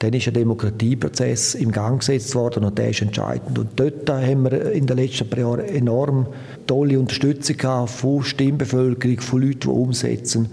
dann 0.00 0.14
ist 0.14 0.26
ein 0.28 0.34
Demokratieprozess 0.34 1.54
im 1.54 1.70
Gang 1.72 2.00
gesetzt 2.00 2.34
worden 2.34 2.64
und 2.64 2.78
der 2.78 2.88
ist 2.88 3.02
entscheidend. 3.02 3.58
Und 3.58 3.78
dort 3.78 4.08
haben 4.08 4.44
wir 4.44 4.72
in 4.72 4.86
den 4.86 4.96
letzten 4.96 5.28
paar 5.28 5.40
Jahren 5.40 5.60
enorm 5.60 6.26
tolle 6.66 6.98
Unterstützung 6.98 7.58
gehabt 7.58 7.90
von 7.90 8.22
Stimmbevölkerung, 8.22 9.20
von 9.20 9.42
Leuten, 9.42 9.60
die 9.60 9.68
umsetzen. 9.68 10.48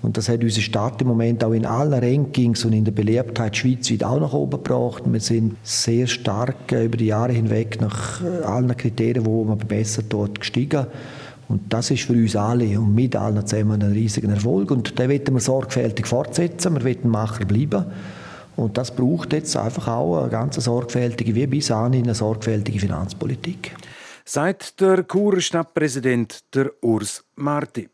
Und 0.00 0.16
das 0.16 0.30
hat 0.30 0.42
unsere 0.42 0.62
Stadt 0.62 1.02
im 1.02 1.08
Moment 1.08 1.44
auch 1.44 1.52
in 1.52 1.66
allen 1.66 1.92
Rankings 1.92 2.64
und 2.64 2.72
in 2.72 2.84
der 2.84 2.92
Beliebtheit 2.92 3.56
schweizweit 3.56 4.02
auch 4.02 4.20
nach 4.20 4.32
oben 4.32 4.62
gebracht. 4.62 5.02
Wir 5.04 5.20
sind 5.20 5.56
sehr 5.62 6.06
stark 6.06 6.72
äh, 6.72 6.86
über 6.86 6.96
die 6.96 7.06
Jahre 7.06 7.32
hinweg 7.32 7.80
nach 7.80 8.22
äh, 8.22 8.44
allen 8.44 8.74
Kriterien, 8.76 9.24
die 9.24 9.30
man 9.30 9.58
verbessert 9.58 10.06
dort 10.08 10.40
gestiegen. 10.40 10.86
Und 11.48 11.72
das 11.72 11.90
ist 11.90 12.04
für 12.04 12.14
uns 12.14 12.34
alle 12.34 12.78
und 12.78 12.94
mit 12.94 13.14
allen 13.14 13.46
zusammen 13.46 13.82
ein 13.82 13.92
riesiger 13.92 14.28
Erfolg. 14.28 14.70
Und 14.70 14.98
den 14.98 15.10
wollen 15.10 15.34
wir 15.34 15.40
sorgfältig 15.40 16.06
fortsetzen. 16.06 16.74
Wir 16.74 16.84
wollen 16.84 17.08
Macher 17.08 17.44
bleiben. 17.44 17.86
Und 18.56 18.78
das 18.78 18.90
braucht 18.90 19.32
jetzt 19.32 19.56
einfach 19.56 19.86
auch 19.88 20.22
eine 20.22 20.30
ganz 20.30 20.56
sorgfältige, 20.56 21.34
wie 21.34 21.46
bis 21.46 21.70
anhin 21.70 22.04
eine 22.04 22.14
sorgfältige 22.14 22.80
Finanzpolitik. 22.80 23.76
Seit 24.24 24.80
der 24.80 25.04
Churer 25.06 25.40
Stadtpräsident 25.40 26.40
der 26.54 26.72
Urs 26.82 27.24
Marti. 27.36 27.88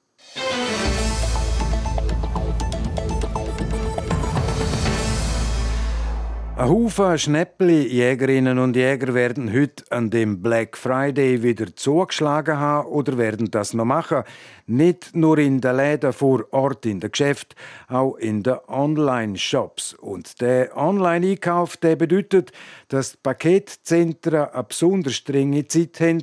Ein 6.55 6.69
Haufen 6.69 7.17
Schnäppli-Jägerinnen 7.17 8.59
und 8.59 8.77
Jäger 8.77 9.15
werden 9.15 9.55
heute 9.55 9.91
an 9.91 10.11
dem 10.11 10.43
Black 10.43 10.77
Friday 10.77 11.43
wieder 11.43 11.75
zugeschlagen 11.75 12.59
haben 12.59 12.89
oder 12.89 13.17
werden 13.17 13.51
das 13.51 13.73
noch 13.73 13.87
machen. 13.87 14.23
Nicht 14.67 15.17
nur 15.17 15.39
in 15.39 15.63
den 15.63 15.77
Läden 15.77 16.13
vor 16.13 16.45
Ort 16.51 16.85
in 16.85 17.01
den 17.01 17.11
Geschäft, 17.11 17.57
auch 17.89 18.17
in 18.17 18.43
den 18.43 18.59
Online-Shops. 18.69 19.95
Und 19.95 20.43
der 20.43 20.77
Online-Einkauf 20.77 21.79
bedeutet, 21.81 22.53
dass 22.89 23.13
die 23.13 23.19
Paketzentren 23.23 24.49
eine 24.53 24.65
besonders 24.65 25.15
strenge 25.15 25.67
Zeit 25.67 26.01
haben. 26.01 26.23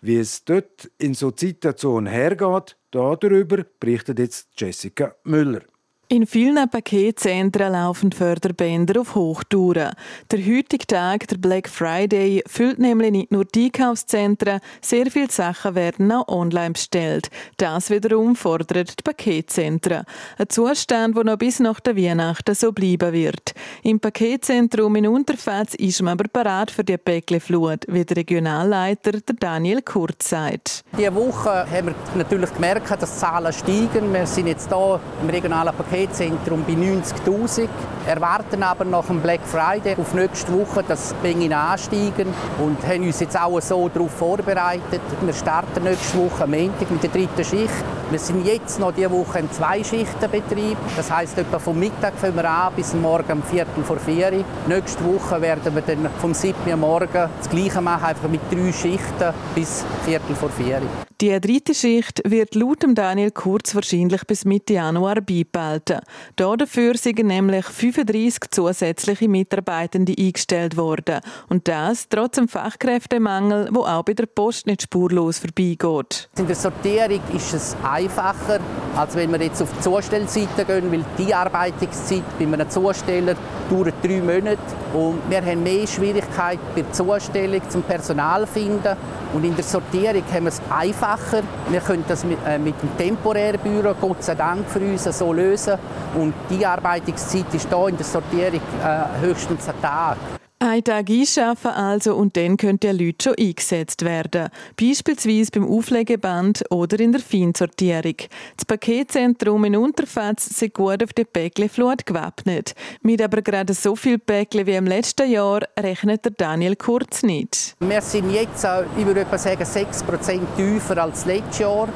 Wie 0.00 0.16
es 0.16 0.44
dort 0.44 0.90
in 0.98 1.14
so 1.14 1.32
Situationen 1.34 2.12
hergeht, 2.12 2.76
darüber 2.90 3.64
berichtet 3.78 4.18
jetzt 4.18 4.48
Jessica 4.56 5.14
Müller. 5.22 5.62
In 6.10 6.26
vielen 6.26 6.70
Paketzentren 6.70 7.72
laufen 7.72 8.12
Förderbänder 8.12 9.02
auf 9.02 9.14
Hochtouren. 9.14 9.92
Der 10.30 10.38
heutige 10.38 10.86
Tag, 10.86 11.28
der 11.28 11.36
Black 11.36 11.68
Friday, 11.68 12.42
füllt 12.46 12.78
nämlich 12.78 13.10
nicht 13.10 13.30
nur 13.30 13.44
die 13.44 13.66
Einkaufszentren, 13.66 14.60
sehr 14.80 15.10
viele 15.10 15.30
Sachen 15.30 15.74
werden 15.74 16.10
auch 16.10 16.26
online 16.28 16.70
bestellt. 16.70 17.28
Das 17.58 17.90
wiederum 17.90 18.36
fordert 18.36 18.98
die 18.98 19.02
Paketzentren. 19.02 20.04
Ein 20.38 20.48
Zustand, 20.48 21.14
der 21.14 21.24
noch 21.24 21.36
bis 21.36 21.60
nach 21.60 21.78
der 21.80 21.94
Weihnachten 21.94 22.54
so 22.54 22.72
bleiben 22.72 23.12
wird. 23.12 23.52
Im 23.82 24.00
Paketzentrum 24.00 24.96
in 24.96 25.08
Unterfatz 25.08 25.74
ist 25.74 26.00
man 26.00 26.14
aber 26.14 26.28
parat 26.32 26.70
für 26.70 26.84
die 26.84 26.96
Päckchenflut, 26.96 27.84
wie 27.86 28.06
der 28.06 28.16
Regionalleiter 28.16 29.12
Daniel 29.38 29.82
Kurz 29.82 30.30
sagt. 30.30 30.84
Diese 30.96 31.14
Woche 31.14 31.70
haben 31.70 31.88
wir 31.88 31.94
natürlich 32.16 32.54
gemerkt, 32.54 32.90
dass 32.90 33.12
die 33.12 33.20
Zahlen 33.20 33.52
steigen. 33.52 34.10
Wir 34.10 34.26
sind 34.26 34.46
jetzt 34.46 34.68
hier 34.68 35.00
im 35.20 35.28
regionalen 35.28 35.76
Paket 35.76 35.97
OP-Zentrum 35.98 36.64
bei 36.64 36.74
90'000. 36.74 37.68
Erwarten 38.06 38.62
aber 38.62 38.84
nach 38.84 39.06
dem 39.06 39.20
Black 39.20 39.40
Friday 39.44 39.96
auf 39.98 40.14
nächste 40.14 40.52
Woche, 40.52 40.82
dass 40.86 41.14
die 41.22 41.28
Mengen 41.28 41.52
ansteigen 41.52 42.28
und 42.58 42.86
haben 42.86 43.02
uns 43.02 43.20
jetzt 43.20 43.38
auch 43.38 43.60
so 43.60 43.88
darauf 43.88 44.12
vorbereitet. 44.12 45.00
Wir 45.20 45.34
starten 45.34 45.84
nächste 45.84 46.18
Woche 46.18 46.44
am 46.44 46.50
Montag 46.52 46.90
mit 46.90 47.02
der 47.02 47.10
dritten 47.10 47.44
Schicht. 47.44 47.84
Wir 48.10 48.18
sind 48.18 48.46
jetzt 48.46 48.80
noch 48.80 48.92
diese 48.92 49.10
Woche 49.10 49.40
im 49.40 49.52
Zwei-Schichten-Betrieb. 49.52 50.78
Das 50.96 51.10
heisst, 51.10 51.36
etwa 51.36 51.58
vom 51.58 51.78
Mittag 51.78 52.14
fangen 52.16 52.36
wir 52.36 52.48
an 52.48 52.72
bis 52.74 52.94
morgen 52.94 53.32
um 53.32 53.42
Viertel 53.42 53.84
vor 53.84 53.98
vier. 53.98 54.44
Nächste 54.66 55.04
Woche 55.04 55.42
werden 55.42 55.74
wir 55.74 55.82
dann 55.82 56.08
vom 56.18 56.32
7. 56.32 56.54
Uhr 56.66 56.76
morgen 56.76 57.28
das 57.38 57.50
Gleiche 57.50 57.82
machen, 57.82 58.04
einfach 58.04 58.28
mit 58.28 58.40
drei 58.50 58.72
Schichten 58.72 59.34
bis 59.54 59.84
Viertel 60.06 60.34
vor 60.34 60.48
vier. 60.48 60.80
Die 61.20 61.38
dritte 61.40 61.74
Schicht 61.74 62.22
wird 62.24 62.54
laut 62.54 62.84
Daniel 62.86 63.32
Kurz 63.32 63.74
wahrscheinlich 63.74 64.24
bis 64.24 64.44
Mitte 64.44 64.74
Januar 64.74 65.16
beibehalten. 65.20 65.87
Dafür 66.36 66.96
sind 66.96 67.18
nämlich 67.18 67.64
35 67.64 68.50
zusätzliche 68.50 69.28
Mitarbeitende 69.28 70.14
eingestellt 70.18 70.76
worden. 70.76 71.20
Und 71.48 71.68
das 71.68 72.08
trotz 72.08 72.36
dem 72.36 72.48
Fachkräftemangel, 72.48 73.68
wo 73.72 73.80
auch 73.80 74.02
bei 74.02 74.14
der 74.14 74.26
Post 74.26 74.66
nicht 74.66 74.82
spurlos 74.82 75.38
vorbeigeht. 75.38 76.28
In 76.38 76.46
der 76.46 76.56
Sortierung 76.56 77.20
ist 77.34 77.54
es 77.54 77.76
einfacher, 77.82 78.60
als 78.96 79.14
wenn 79.16 79.30
wir 79.32 79.40
jetzt 79.40 79.62
auf 79.62 79.68
die 79.76 79.80
Zustellseite 79.80 80.64
gehen, 80.64 80.92
weil 80.92 81.04
die 81.16 81.34
Arbeitungszeit 81.34 82.22
bei 82.38 82.44
einem 82.44 82.68
Zusteller 82.68 83.34
dauert 83.70 83.94
drei 84.02 84.20
Monate. 84.20 84.58
Und 84.92 85.20
wir 85.28 85.40
haben 85.44 85.62
mehr 85.62 85.86
Schwierigkeiten 85.86 86.60
bei 86.74 86.82
der 86.82 86.92
Zustellung 86.92 87.60
zum 87.68 87.82
Personal 87.82 88.46
finden. 88.46 88.96
Und 89.34 89.44
in 89.44 89.54
der 89.54 89.64
Sortierung 89.64 90.22
haben 90.32 90.44
wir 90.44 90.48
es 90.48 90.60
einfacher. 90.70 91.42
Wir 91.68 91.80
können 91.80 92.04
das 92.08 92.24
mit, 92.24 92.38
äh, 92.46 92.58
mit 92.58 92.74
dem 92.82 92.96
temporären 92.96 93.60
Büro, 93.60 93.94
Gott 94.00 94.22
sei 94.22 94.34
Dank 94.34 94.68
für 94.68 94.80
uns, 94.80 95.04
so 95.04 95.32
lösen. 95.32 95.74
Und 96.14 96.32
die 96.48 96.64
Arbeitungszeit 96.64 97.52
ist 97.52 97.68
hier 97.68 97.88
in 97.88 97.96
der 97.96 98.06
Sortierung 98.06 98.60
äh, 98.82 99.20
höchstens 99.20 99.68
ein 99.68 99.82
Tag. 99.82 100.37
Ein 100.60 100.82
Tag 100.82 101.08
einschaffen 101.08 101.70
also 101.70 102.16
und 102.16 102.36
dann 102.36 102.56
können 102.56 102.80
die 102.80 102.88
Leute 102.88 103.22
schon 103.22 103.34
eingesetzt 103.38 104.04
werden. 104.04 104.48
Beispielsweise 104.76 105.52
beim 105.52 105.68
Auflegeband 105.68 106.64
oder 106.70 106.98
in 106.98 107.12
der 107.12 107.20
Feinsortierung. 107.20 108.16
Das 108.56 108.64
Paketzentrum 108.64 109.64
in 109.66 109.76
Unterfatz 109.76 110.46
sind 110.58 110.74
gut 110.74 111.04
auf 111.04 111.12
die 111.12 111.24
Päckchenflut 111.24 112.04
gewappnet. 112.04 112.74
Mit 113.02 113.22
aber 113.22 113.40
gerade 113.40 113.72
so 113.72 113.94
viel 113.94 114.18
Päckchen 114.18 114.66
wie 114.66 114.74
im 114.74 114.86
letzten 114.86 115.30
Jahr 115.30 115.60
rechnet 115.78 116.24
der 116.24 116.32
Daniel 116.32 116.74
Kurz 116.74 117.22
nicht. 117.22 117.76
Wir 117.78 118.02
sind 118.02 118.32
jetzt, 118.32 118.66
ich 118.96 119.06
würde 119.06 119.26
sagen, 119.38 119.62
6% 119.62 120.40
tiefer 120.56 121.00
als 121.00 121.24
letztes 121.24 121.60
Jahr. 121.60 121.88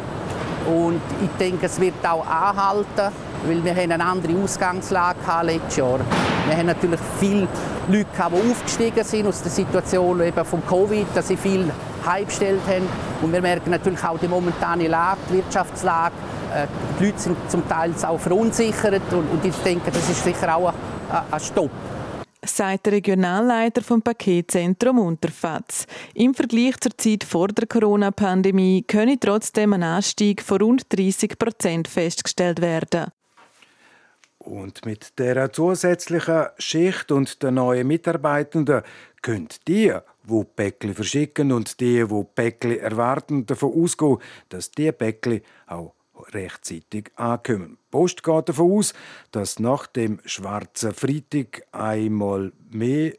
Und 0.67 1.01
ich 1.23 1.31
denke, 1.39 1.67
es 1.67 1.81
wird 1.81 1.95
auch 2.07 2.27
anhalten, 2.27 3.15
weil 3.47 3.65
wir 3.65 3.77
eine 3.77 4.05
andere 4.05 4.37
Ausgangslage 4.43 5.19
letztes 5.43 5.77
Jahr. 5.77 6.01
Wir 6.49 6.57
haben 6.57 6.67
natürlich 6.67 7.01
viele 7.19 7.49
Leute, 7.89 8.07
die 8.17 8.51
aufgestiegen 8.51 9.05
sind 9.05 9.27
aus 9.27 9.43
der 9.43 9.51
Situation 9.51 10.21
eben 10.21 10.45
vom 10.45 10.67
Covid, 10.67 11.07
dass 11.15 11.29
sie 11.29 11.37
viel 11.37 11.71
heimgestellt 12.07 12.61
haben. 12.67 12.89
Und 13.23 13.33
wir 13.33 13.41
merken 13.41 13.71
natürlich 13.71 14.03
auch 14.05 14.19
die 14.19 14.29
momentane 14.29 14.89
Lage, 14.89 15.19
die 15.31 15.35
Wirtschaftslage. 15.35 16.15
Äh, 16.55 16.67
die 16.99 17.07
Leute 17.07 17.19
sind 17.19 17.37
zum 17.49 17.69
Teil 17.69 17.93
auch 18.07 18.19
verunsichert 18.19 19.03
und 19.13 19.45
ich 19.45 19.57
denke, 19.57 19.91
das 19.91 20.09
ist 20.09 20.25
sicher 20.25 20.57
auch 20.57 20.73
ein 21.31 21.41
Stopp 21.41 21.71
sagt 22.45 22.87
der 22.87 22.95
Regionalleiter 22.95 23.83
vom 23.83 24.03
Paketzentrum 24.03 24.99
Unterfatz. 24.99 25.87
Im 26.15 26.35
Vergleich 26.35 26.79
zur 26.81 26.97
Zeit 26.97 27.25
vor 27.25 27.49
der 27.49 27.67
Corona-Pandemie 27.67 28.85
könne 28.87 29.19
trotzdem 29.19 29.73
ein 29.73 29.83
Anstieg 29.83 30.43
von 30.43 30.61
rund 30.61 30.85
30 30.89 31.39
Prozent 31.39 31.89
festgestellt 31.89 32.61
werden. 32.61 33.07
Und 34.39 34.85
mit 34.85 35.19
der 35.19 35.53
zusätzlichen 35.53 36.47
Schicht 36.59 37.13
und 37.13 37.43
den 37.43 37.55
neuen 37.55 37.87
Mitarbeitenden 37.87 38.83
können 39.23 39.49
die, 39.69 39.95
wo 40.25 40.43
Päckli 40.43 40.95
verschicken 40.95 41.53
und 41.53 41.79
die, 41.79 42.11
wo 42.11 42.25
Päckli 42.25 42.79
erwarten, 42.79 43.47
davon 43.47 43.73
ausgehen, 43.73 44.19
dass 44.49 44.73
die 44.73 44.91
Päckli 44.91 45.43
auch 45.69 45.95
rechtzeitig 46.35 47.11
ankommen. 47.17 47.79
Die 47.81 47.91
Post 47.91 48.23
geht 48.23 48.49
davon 48.49 48.73
aus, 48.73 48.95
dass 49.31 49.59
nach 49.59 49.87
dem 49.87 50.21
Schwarzen 50.25 50.93
Freitag 50.95 51.63
einmal 51.73 52.53
mehr 52.71 53.15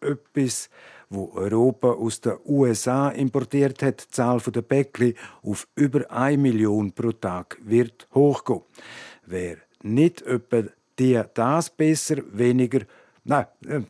etwas 0.00 0.68
wo 1.14 1.32
Europa 1.34 1.92
aus 1.92 2.20
den 2.20 2.34
USA 2.44 3.10
importiert 3.10 3.82
hat, 3.82 4.04
die 4.04 4.10
Zahl 4.10 4.40
der 4.40 4.62
Päckli 4.62 5.14
auf 5.42 5.68
über 5.74 6.10
1 6.10 6.40
Million 6.40 6.92
pro 6.92 7.12
Tag 7.12 7.58
wird 7.62 8.08
hochgehen. 8.14 8.62
Wer 9.26 9.58
nicht 9.82 10.22
etwa 10.22 10.64
die 10.98 11.20
das 11.34 11.70
besser, 11.70 12.16
weniger, 12.32 12.80
nein, 13.24 13.46
äh, 13.66 13.80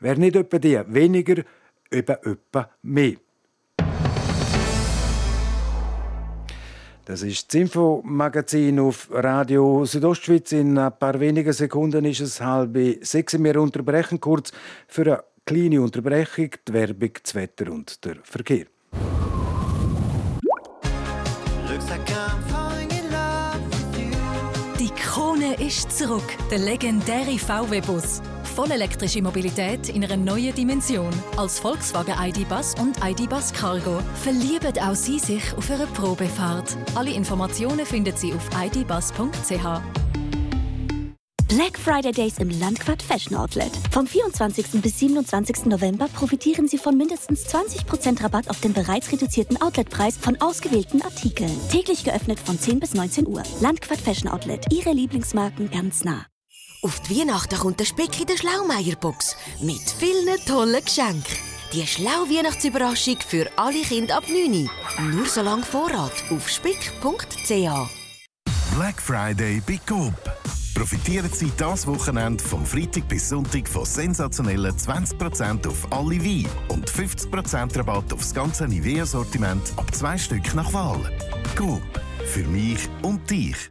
wer 0.00 0.16
nicht 0.16 0.36
etwa 0.36 0.58
die 0.58 0.80
weniger, 0.88 1.42
eben 1.90 2.16
etwa 2.22 2.70
mehr. 2.82 3.16
Das 7.12 7.20
ist 7.20 7.52
das 7.52 7.60
Infomagazin 7.60 8.80
auf 8.80 9.08
Radio 9.12 9.84
Südostschweiz. 9.84 10.50
In 10.52 10.78
ein 10.78 10.98
paar 10.98 11.20
wenigen 11.20 11.52
Sekunden 11.52 12.06
ist 12.06 12.20
es 12.20 12.40
halb 12.40 12.74
sechs. 13.02 13.38
Wir 13.38 13.60
unterbrechen 13.60 14.18
kurz 14.18 14.50
für 14.88 15.02
einen 15.02 15.22
kleine 15.44 15.82
Unterbrechung, 15.82 16.48
die 16.66 16.72
Werbung, 16.72 17.10
das 17.22 17.34
Wetter 17.34 17.70
und 17.70 18.02
der 18.02 18.16
Verkehr. 18.22 18.64
Die 24.80 24.90
Krone 24.96 25.54
ist 25.62 25.92
zurück, 25.92 26.22
der 26.50 26.60
legendäre 26.60 27.38
VW-Bus. 27.38 28.22
Vollelektrische 28.52 29.22
Mobilität 29.22 29.88
in 29.88 30.04
einer 30.04 30.16
neuen 30.16 30.54
Dimension. 30.54 31.10
Als 31.38 31.58
Volkswagen 31.58 32.14
ID-Bus 32.18 32.74
und 32.78 32.96
ID-Bus 33.02 33.52
Cargo 33.54 34.00
verlieben 34.22 34.78
auch 34.78 34.94
Sie 34.94 35.18
sich 35.18 35.42
auf 35.56 35.70
einer 35.70 35.86
Probefahrt. 35.86 36.76
Alle 36.94 37.12
Informationen 37.12 37.86
finden 37.86 38.14
Sie 38.14 38.34
auf 38.34 38.48
idbus.ch. 38.54 39.80
Black 41.48 41.78
Friday 41.78 42.12
Days 42.12 42.38
im 42.38 42.50
Landquart 42.60 43.02
Fashion 43.02 43.36
Outlet. 43.36 43.70
Vom 43.90 44.06
24. 44.06 44.82
bis 44.82 44.98
27. 44.98 45.66
November 45.66 46.08
profitieren 46.08 46.68
Sie 46.68 46.78
von 46.78 46.96
mindestens 46.96 47.46
20% 47.46 48.22
Rabatt 48.22 48.48
auf 48.50 48.60
den 48.60 48.72
bereits 48.74 49.12
reduzierten 49.12 49.60
Outletpreis 49.60 50.16
von 50.16 50.40
ausgewählten 50.40 51.02
Artikeln. 51.02 51.54
Täglich 51.70 52.04
geöffnet 52.04 52.38
von 52.38 52.58
10 52.58 52.80
bis 52.80 52.94
19 52.94 53.26
Uhr. 53.26 53.42
Landquart 53.60 54.00
Fashion 54.00 54.30
Outlet. 54.30 54.66
Ihre 54.72 54.92
Lieblingsmarken 54.92 55.70
ganz 55.70 56.04
nah. 56.04 56.26
Auf 56.84 56.98
die 56.98 57.20
Weihnachten 57.20 57.56
kommt 57.56 57.78
der 57.78 57.84
Speck 57.84 58.20
in 58.20 58.26
der 58.26 58.36
Schlaumeier-Box 58.36 59.36
mit 59.60 59.82
vielen 59.98 60.36
tollen 60.46 60.84
Geschenken. 60.84 61.36
Die 61.72 61.86
Schlau-Weihnachtsüberraschung 61.86 63.18
für 63.24 63.48
alle 63.54 63.82
Kinder 63.82 64.16
ab 64.16 64.24
9 64.28 64.68
Nur 65.14 65.26
so 65.26 65.42
lange 65.42 65.62
Vorrat 65.62 66.12
auf 66.30 66.48
spick.ch. 66.48 67.52
Black 68.74 69.00
Friday 69.00 69.62
bei 69.64 69.78
Coop. 69.86 70.12
Profitieren 70.74 71.30
Sie 71.32 71.52
das 71.56 71.86
Wochenende 71.86 72.42
vom 72.42 72.66
Freitag 72.66 73.06
bis 73.06 73.28
Sonntag 73.28 73.68
von 73.68 73.84
sensationellen 73.84 74.76
20% 74.76 75.68
auf 75.68 75.86
alle 75.92 76.18
Wein 76.24 76.48
und 76.66 76.90
50% 76.90 77.78
Rabatt 77.78 78.12
auf 78.12 78.18
das 78.18 78.34
ganze 78.34 78.66
Nivea-Sortiment 78.66 79.72
ab 79.76 79.94
zwei 79.94 80.18
Stück 80.18 80.52
nach 80.54 80.72
Wahl. 80.72 81.16
Coop. 81.56 81.80
Für 82.26 82.44
mich 82.44 82.88
und 83.02 83.30
dich. 83.30 83.70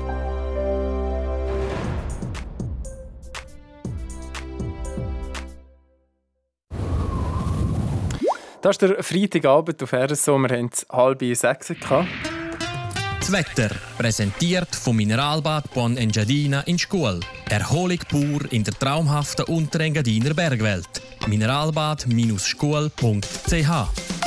Das 8.61 8.75
ist 8.75 8.81
der 8.83 9.03
Freitagabend 9.03 9.81
auf 9.81 9.91
RSO. 9.91 10.37
Wir 10.37 10.55
haben 10.55 10.69
es 10.71 10.85
halb 10.91 11.23
sechs. 11.35 11.73
Das 13.19 13.31
Wetter, 13.31 13.71
präsentiert 13.97 14.75
vom 14.75 14.97
Mineralbad 14.97 15.73
Bon 15.73 15.97
Engadina 15.97 16.61
in 16.61 16.77
Schkuhl. 16.77 17.19
Erholung 17.49 17.97
pur 18.07 18.41
in 18.51 18.63
der 18.63 18.75
traumhaften 18.75 19.45
Unterengadiner 19.45 20.35
Bergwelt. 20.35 21.01
Mineralbad-schkuhl.ch 21.27 24.20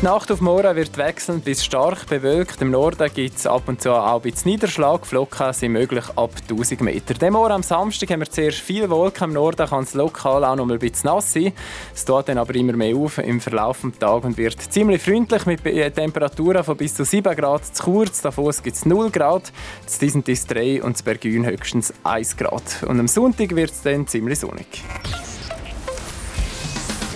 die 0.00 0.04
Nacht 0.04 0.30
auf 0.30 0.40
morgen 0.40 0.76
wird 0.76 0.98
wechselnd 0.98 1.44
bis 1.44 1.64
stark 1.64 2.06
bewölkt. 2.06 2.60
Im 2.60 2.70
Norden 2.70 3.08
gibt 3.14 3.38
es 3.38 3.46
ab 3.46 3.62
und 3.66 3.80
zu 3.80 3.92
auch 3.92 4.16
ein 4.16 4.20
bisschen 4.20 4.50
Niederschlag. 4.50 5.06
Flocken 5.06 5.52
sind 5.54 5.72
möglich 5.72 6.04
ab 6.16 6.32
1000 6.50 6.82
Meter. 6.82 7.14
Dem 7.14 7.32
Morgen 7.32 7.52
am 7.52 7.62
Samstag 7.62 8.10
haben 8.10 8.20
wir 8.20 8.30
zuerst 8.30 8.58
viele 8.58 8.90
Wolken. 8.90 9.24
Im 9.24 9.32
Norden 9.32 9.66
kann 9.66 9.84
es 9.84 9.94
lokal 9.94 10.44
auch 10.44 10.56
noch 10.56 10.68
ein 10.68 10.78
bisschen 10.78 11.10
nass 11.10 11.32
sein. 11.32 11.52
Es 11.94 12.04
tut 12.04 12.28
dann 12.28 12.36
aber 12.36 12.54
immer 12.56 12.74
mehr 12.74 12.94
auf 12.94 13.18
im 13.18 13.40
Verlauf 13.40 13.80
des 13.80 13.98
Tages 13.98 14.24
und 14.24 14.36
wird 14.36 14.60
ziemlich 14.60 15.02
freundlich 15.02 15.46
mit 15.46 15.62
Temperaturen 15.62 16.62
von 16.62 16.76
bis 16.76 16.94
zu 16.94 17.04
7 17.04 17.34
Grad 17.34 17.64
zu 17.64 17.82
kurz. 17.82 18.20
Davos 18.20 18.62
gibt 18.62 18.76
es 18.76 18.84
0 18.84 19.10
Grad. 19.10 19.50
Zu 19.86 20.00
diesen 20.00 20.22
ist 20.24 20.50
3 20.50 20.82
und 20.82 20.98
zu 20.98 21.04
Bergün 21.04 21.46
höchstens 21.46 21.94
1 22.02 22.36
Grad. 22.36 22.82
Und 22.86 23.00
am 23.00 23.08
Sonntag 23.08 23.54
wird 23.56 23.70
es 23.70 23.82
dann 23.82 24.06
ziemlich 24.06 24.40
sonnig. 24.40 24.82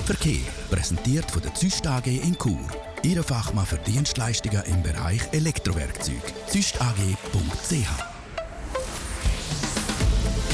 Verkehr 0.07 0.60
präsentiert 0.71 1.31
von 1.31 1.43
der 1.43 1.55
Züst 1.55 1.87
AG 1.87 2.07
in 2.07 2.37
Chur. 2.39 2.59
Ihre 3.03 3.23
Fachmann 3.23 3.67
für 3.67 3.79
Dienstleistungen 3.79 4.63
im 4.67 4.83
Bereich 4.83 5.21
Elektrowerkzeug. 5.33 6.23
züstag.ch 6.49 8.10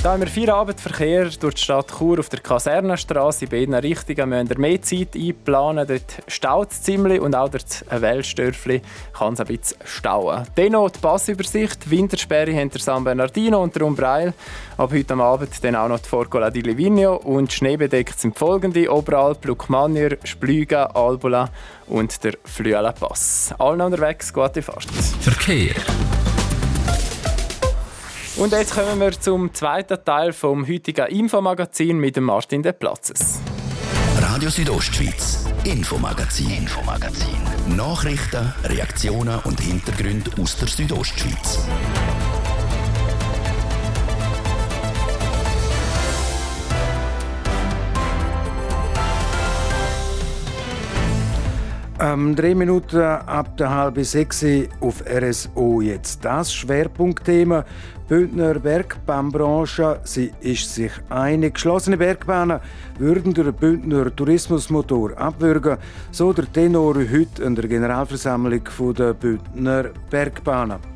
da 0.07 0.12
haben 0.12 0.21
wir 0.21 0.29
Feierabendverkehr 0.29 1.31
durch 1.40 1.57
die 1.57 1.62
Stadt 1.62 1.90
Chur 1.99 2.21
auf 2.21 2.29
der 2.29 2.38
Kasernenstraße. 2.38 3.47
In 3.47 3.51
beiden 3.51 3.75
Richtungen 3.75 4.29
müssen 4.29 4.51
wir 4.51 4.59
mehr 4.61 4.81
Zeit 4.81 5.16
einplanen. 5.16 5.85
Dort 5.85 6.23
staut 6.29 6.71
es 6.71 6.83
ziemlich 6.83 7.21
und 7.21 7.35
auch 7.35 7.49
durch 7.49 7.64
Wellstörfli 7.90 8.83
kann 9.12 9.35
es 9.35 9.40
ein 9.40 9.49
bisschen 9.49 9.79
stauen. 9.85 10.47
Dennoch 10.57 10.90
die 10.90 11.01
Passübersicht. 11.01 11.90
Wintersperre 11.90 12.53
hinter 12.53 12.79
San 12.79 13.03
Bernardino 13.03 13.61
und 13.61 13.75
der 13.75 13.83
Umbreil. 13.83 14.33
Ab 14.77 14.92
heute 14.92 15.14
Abend 15.14 15.64
dann 15.64 15.75
auch 15.75 15.88
noch 15.88 15.99
die 15.99 16.09
Forcola 16.09 16.51
di 16.51 16.61
Livigno. 16.61 17.16
Und 17.16 17.53
schneebedeckt 17.53 18.21
sind 18.21 18.38
folgende: 18.38 18.88
Oberalp, 18.88 19.45
Lukmanier, 19.45 20.19
Splüga, 20.23 20.85
Albola 20.95 21.49
und 21.88 22.23
der 22.23 22.35
Flüelenpass. 22.45 23.57
Allen 23.59 23.81
unterwegs, 23.81 24.33
gute 24.33 24.62
Fahrt. 24.62 24.87
Verkehr. 25.21 25.75
Und 28.37 28.53
jetzt 28.53 28.75
kommen 28.75 29.01
wir 29.01 29.12
zum 29.12 29.55
zweiten 29.55 29.96
Teil 30.05 30.35
vom 30.35 30.68
heutigen 30.68 31.07
Infomagazin 31.07 31.99
mit 31.99 32.16
dem 32.16 32.25
Martin 32.25 32.62
De 32.62 32.72
Platzes. 32.72 33.40
Radio 34.20 34.51
Südostschweiz, 34.51 35.46
Infomagazin, 35.64 36.51
Infomagazin. 36.51 37.38
Nachrichten, 37.75 38.53
Reaktionen 38.64 39.38
und 39.44 39.59
Hintergründe 39.61 40.31
aus 40.38 40.55
der 40.59 40.68
Südostschweiz. 40.68 41.66
Ähm, 51.98 52.37
drei 52.37 52.54
Minuten 52.54 53.00
ab 53.00 53.56
der 53.56 53.70
halben 53.70 54.04
sechs 54.04 54.44
auf 54.80 55.02
RSO 55.06 55.80
jetzt 55.80 56.22
das 56.22 56.52
Schwerpunktthema 56.52 57.64
Bündner 58.06 58.59
Bergbahn-Branche, 58.59 60.00
sie 60.04 60.30
ist 60.40 60.74
sich 60.74 60.92
einig. 61.09 61.54
Geschlossene 61.54 61.96
Bergbahnen 61.96 62.61
würden 62.98 63.32
den 63.32 63.52
Bündner 63.54 64.14
Tourismusmotor 64.14 65.16
abwürgen, 65.16 65.78
so 66.11 66.35
der 66.35 66.52
Tenor 66.52 66.96
heute 66.96 67.42
in 67.42 67.54
der 67.54 67.66
Generalversammlung 67.66 68.62
der 68.96 69.14
Bündner 69.14 69.87
Bergbahnen. 70.11 70.95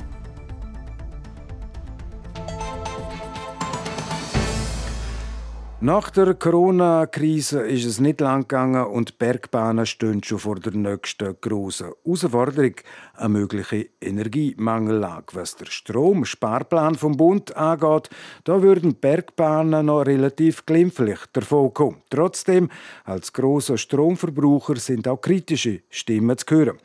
Nach 5.83 6.11
der 6.11 6.35
Corona-Krise 6.35 7.63
ist 7.63 7.87
es 7.87 8.01
nicht 8.01 8.21
lang 8.21 8.43
gegangen 8.43 8.85
und 8.85 9.09
die 9.09 9.15
Bergbahnen 9.19 9.87
stehen 9.87 10.23
schon 10.23 10.39
vor 10.39 10.57
der 10.57 10.75
nächsten 10.75 11.35
grossen 11.41 11.93
Herausforderung, 12.05 12.75
eine 13.15 13.29
mögliche 13.31 13.89
Energiemangellage. 13.99 15.29
Was 15.33 15.57
der 15.57 15.65
Stromsparplan 15.65 16.97
vom 16.97 17.17
Bund 17.17 17.57
angeht, 17.57 18.11
da 18.45 18.61
würden 18.61 18.95
Bergbahnen 18.95 19.87
noch 19.87 20.03
relativ 20.03 20.67
glimpflich 20.67 21.21
davon 21.33 21.73
kommen. 21.73 22.03
Trotzdem, 22.11 22.69
als 23.05 23.33
grosser 23.33 23.79
Stromverbraucher 23.79 24.77
sind 24.77 25.09
auch 25.09 25.23
kritische 25.23 25.81
Stimmen 25.89 26.37
zu 26.37 26.45
hören. 26.55 26.79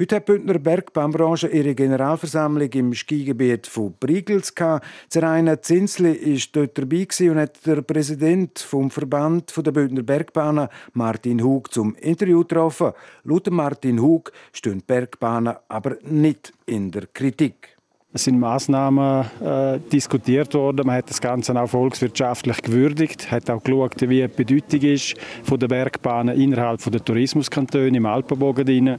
Heute 0.00 0.16
hat 0.16 0.26
die 0.26 0.32
Bündner 0.32 0.58
Bergbahnbranche 0.58 1.46
ihre 1.46 1.76
Generalversammlung 1.76 2.70
im 2.70 2.94
Skigebiet 2.94 3.68
von 3.68 3.94
Brigels 4.00 4.56
gehabt. 4.56 4.84
Zeraina 5.08 5.62
Zinsli 5.62 6.34
war 6.34 6.48
dort 6.52 6.78
dabei 6.78 7.06
und 7.30 7.38
hat 7.38 7.64
der 7.64 7.82
Präsident 7.82 8.39
Präsident 8.40 8.58
vom 8.58 8.90
Verband 8.90 9.52
der 9.54 9.72
Bündner 9.72 10.02
Bergbahnen, 10.02 10.68
Martin 10.94 11.42
Hug, 11.42 11.70
zum 11.70 11.94
Interview 11.96 12.40
getroffen. 12.40 12.92
Laut 13.24 13.50
Martin 13.50 14.00
Hug 14.00 14.32
stehen 14.52 14.82
Bergbahnen 14.86 15.56
aber 15.68 15.96
nicht 16.02 16.52
in 16.66 16.90
der 16.90 17.06
Kritik. 17.06 17.79
Es 18.12 18.24
sind 18.24 18.40
Massnahmen 18.40 19.24
äh, 19.40 19.78
diskutiert 19.92 20.52
worden. 20.54 20.84
Man 20.84 20.96
hat 20.96 21.08
das 21.08 21.20
Ganze 21.20 21.54
auch 21.54 21.68
volkswirtschaftlich 21.68 22.60
gewürdigt, 22.60 23.30
hat 23.30 23.48
auch 23.48 23.62
geschaut, 23.62 24.00
wie 24.00 24.22
die 24.22 24.26
Bedeutung 24.26 24.80
ist 24.80 25.14
von 25.44 25.60
der 25.60 25.68
Bergbahnen 25.68 26.36
innerhalb 26.36 26.80
der 26.90 27.04
Tourismuskantone 27.04 27.96
im 27.96 28.06
Alpenbogen. 28.06 28.66
Drin. 28.66 28.98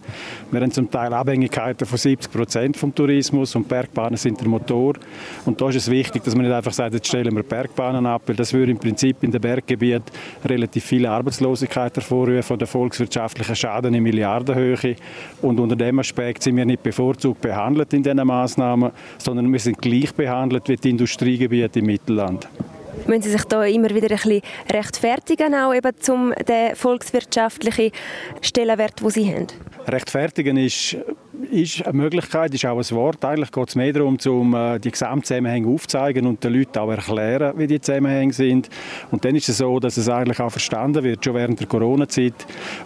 Wir 0.49 0.61
haben 0.61 0.71
zum 0.71 0.89
Teil 0.89 1.13
Abhängigkeiten 1.13 1.85
von 1.85 1.97
70 1.97 2.31
Prozent 2.31 2.77
vom 2.77 2.95
Tourismus 2.95 3.53
und 3.53 3.67
Bergbahnen 3.67 4.15
sind 4.15 4.39
der 4.39 4.47
Motor. 4.47 4.93
Und 5.45 5.59
da 5.59 5.67
ist 5.67 5.75
es 5.75 5.91
wichtig, 5.91 6.23
dass 6.23 6.33
man 6.33 6.45
nicht 6.45 6.55
einfach 6.55 6.71
sagt, 6.71 6.93
jetzt 6.93 7.07
stellen 7.07 7.35
wir 7.35 7.43
Bergbahnen 7.43 8.05
ab, 8.05 8.21
weil 8.27 8.37
das 8.37 8.53
würde 8.53 8.71
im 8.71 8.79
Prinzip 8.79 9.23
in 9.23 9.31
den 9.31 9.41
Berggebieten 9.41 10.05
relativ 10.45 10.85
viele 10.85 11.09
Arbeitslosigkeit 11.09 11.93
hervorrufen 11.97 12.57
der 12.57 12.67
volkswirtschaftlichen 12.67 13.57
Schaden 13.57 13.93
in 13.93 14.03
Milliardenhöhe. 14.03 14.95
Und 15.41 15.59
unter 15.59 15.75
dem 15.75 15.99
Aspekt 15.99 16.43
sind 16.43 16.55
wir 16.55 16.65
nicht 16.65 16.81
bevorzugt 16.81 17.41
behandelt 17.41 17.93
in 17.93 18.03
diesen 18.03 18.25
Massnahmen 18.25 18.91
sondern 19.17 19.51
wir 19.51 19.59
sind 19.59 19.81
gleich 19.81 20.13
behandelt 20.13 20.67
wie 20.69 20.75
die 20.75 20.89
Industriegebiete 20.89 21.79
im 21.79 21.85
Mittelland. 21.85 22.47
Müssen 23.07 23.23
Sie 23.23 23.31
sich 23.31 23.43
da 23.45 23.63
immer 23.65 23.89
wieder 23.89 24.11
ein 24.11 24.17
bisschen 24.17 24.41
rechtfertigen, 24.71 25.55
auch 25.55 25.73
eben 25.73 25.91
zum 25.99 26.33
den 26.47 26.75
volkswirtschaftlichen 26.75 27.91
Stellenwert, 28.41 29.01
den 29.01 29.09
Sie 29.09 29.33
haben? 29.33 29.47
Rechtfertigen 29.87 30.57
ist 30.57 30.97
ist 31.43 31.85
eine 31.85 31.97
Möglichkeit, 31.97 32.53
ist 32.53 32.65
auch 32.65 32.77
ein 32.77 32.95
Wort. 32.95 33.23
Eigentlich 33.23 33.51
geht 33.51 33.69
es 33.69 33.75
mehr 33.75 33.93
darum, 33.93 34.17
um 34.25 34.53
äh, 34.53 34.79
die 34.79 34.91
Gesamtzusammenhänge 34.91 35.67
aufzuzeigen 35.67 36.25
und 36.27 36.43
den 36.43 36.53
Leuten 36.53 36.77
auch 36.79 36.89
erklären, 36.89 37.53
wie 37.57 37.67
die 37.67 37.79
Zusammenhänge 37.79 38.33
sind. 38.33 38.69
Und 39.11 39.25
dann 39.25 39.35
ist 39.35 39.49
es 39.49 39.57
so, 39.57 39.79
dass 39.79 39.97
es 39.97 40.09
eigentlich 40.09 40.39
auch 40.39 40.49
verstanden 40.49 41.03
wird, 41.03 41.23
schon 41.23 41.35
während 41.35 41.59
der 41.59 41.67
Corona-Zeit. 41.67 42.33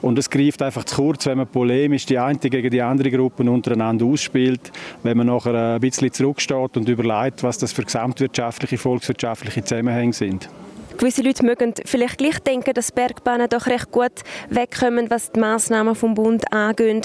Und 0.02 0.18
es 0.18 0.30
greift 0.30 0.62
einfach 0.62 0.84
zu 0.84 0.96
kurz, 0.96 1.26
wenn 1.26 1.38
man 1.38 1.48
polemisch 1.48 2.06
die 2.06 2.18
eine 2.18 2.38
gegen 2.38 2.70
die 2.70 2.82
andere 2.82 3.12
Gruppe 3.12 3.44
untereinander 3.50 4.06
ausspielt, 4.06 4.72
wenn 5.04 5.18
man 5.18 5.28
nachher 5.28 5.76
ein 5.76 5.80
bisschen 5.80 6.12
zurücksteht 6.12 6.78
und 6.78 6.90
überlegt, 6.90 7.44
was 7.44 7.58
das 7.58 7.74
für 7.74 7.84
gesamtwirtschaftliche, 7.84 8.78
volkswirtschaftliche 8.78 9.64
Zusammenhänge 9.64 10.14
sind. 10.14 10.50
Gewisse 10.98 11.22
Leute 11.22 11.46
mögen 11.46 11.74
vielleicht 11.84 12.18
gleich 12.18 12.40
denken, 12.40 12.74
dass 12.74 12.92
Bergbahnen 12.92 13.50
doch 13.50 13.68
recht 13.68 13.92
gut 13.92 14.24
wegkommen, 14.50 15.10
was 15.10 15.32
die 15.32 15.40
Massnahmen 15.40 15.94
vom 15.94 16.14
Bund 16.14 16.52
angehen. 16.54 17.02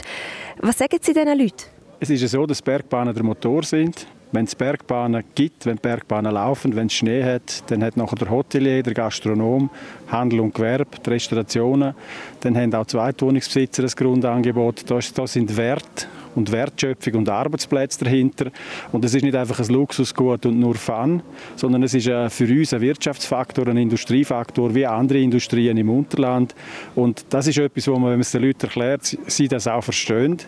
Was 0.59 0.79
sagen 0.79 0.99
Sie 1.01 1.13
diesen 1.13 1.39
Leuten? 1.39 1.65
Es 1.99 2.09
ist 2.09 2.23
ja 2.23 2.29
so, 2.29 2.47
dass 2.47 2.63
Bergbahnen 2.63 3.15
der 3.15 3.25
Motor 3.25 3.63
sind. 3.63 4.07
Wenn 4.33 4.45
es 4.45 4.55
Bergbahnen 4.55 5.25
gibt, 5.35 5.67
wenn 5.67 5.77
Bergbahnen 5.77 6.33
laufen, 6.33 6.77
wenn 6.77 6.87
es 6.87 6.93
Schnee 6.93 7.25
hat, 7.25 7.69
dann 7.69 7.83
hat 7.83 7.97
nachher 7.97 8.15
der 8.15 8.31
Hotelier, 8.31 8.81
der 8.83 8.95
Gastronom, 8.95 9.69
Handel 10.07 10.39
und 10.39 10.55
Gewerbe, 10.55 10.99
die 11.05 11.11
Restaurationen, 11.11 11.95
dann 12.39 12.57
haben 12.57 12.73
auch 12.75 12.87
Zweitwohnungsbesitzer 12.87 13.83
ein 13.83 13.91
Grundangebot. 13.91 14.85
Da 14.89 15.27
sind 15.27 15.57
Werte 15.57 16.07
und 16.35 16.53
Wertschöpfung 16.53 17.15
und 17.15 17.29
Arbeitsplätze 17.29 18.05
dahinter. 18.05 18.51
Und 18.93 19.05
es 19.05 19.15
ist 19.15 19.23
nicht 19.23 19.37
einfach 19.37 19.59
ein 19.59 19.67
Luxusgut 19.67 20.47
und 20.47 20.59
nur 20.59 20.75
Fun, 20.75 21.23
sondern 21.57 21.83
es 21.83 21.95
ist 21.95 22.07
für 22.07 22.45
uns 22.45 22.73
ein 22.73 22.81
Wirtschaftsfaktor, 22.81 23.69
ein 23.69 23.77
Industriefaktor 23.77 24.75
wie 24.75 24.87
andere 24.87 25.19
Industrien 25.19 25.77
im 25.77 25.91
Unterland. 25.91 26.55
Und 26.95 27.25
das 27.31 27.47
ist 27.47 27.59
etwas, 27.59 27.89
wo 27.89 27.93
man, 27.93 28.05
wenn 28.05 28.11
man 28.13 28.21
es 28.21 28.33
den 28.33 28.43
Leuten 28.43 28.63
erklärt, 28.63 29.17
sie 29.27 29.49
das 29.49 29.67
auch 29.67 29.83
verstehen. 29.83 30.39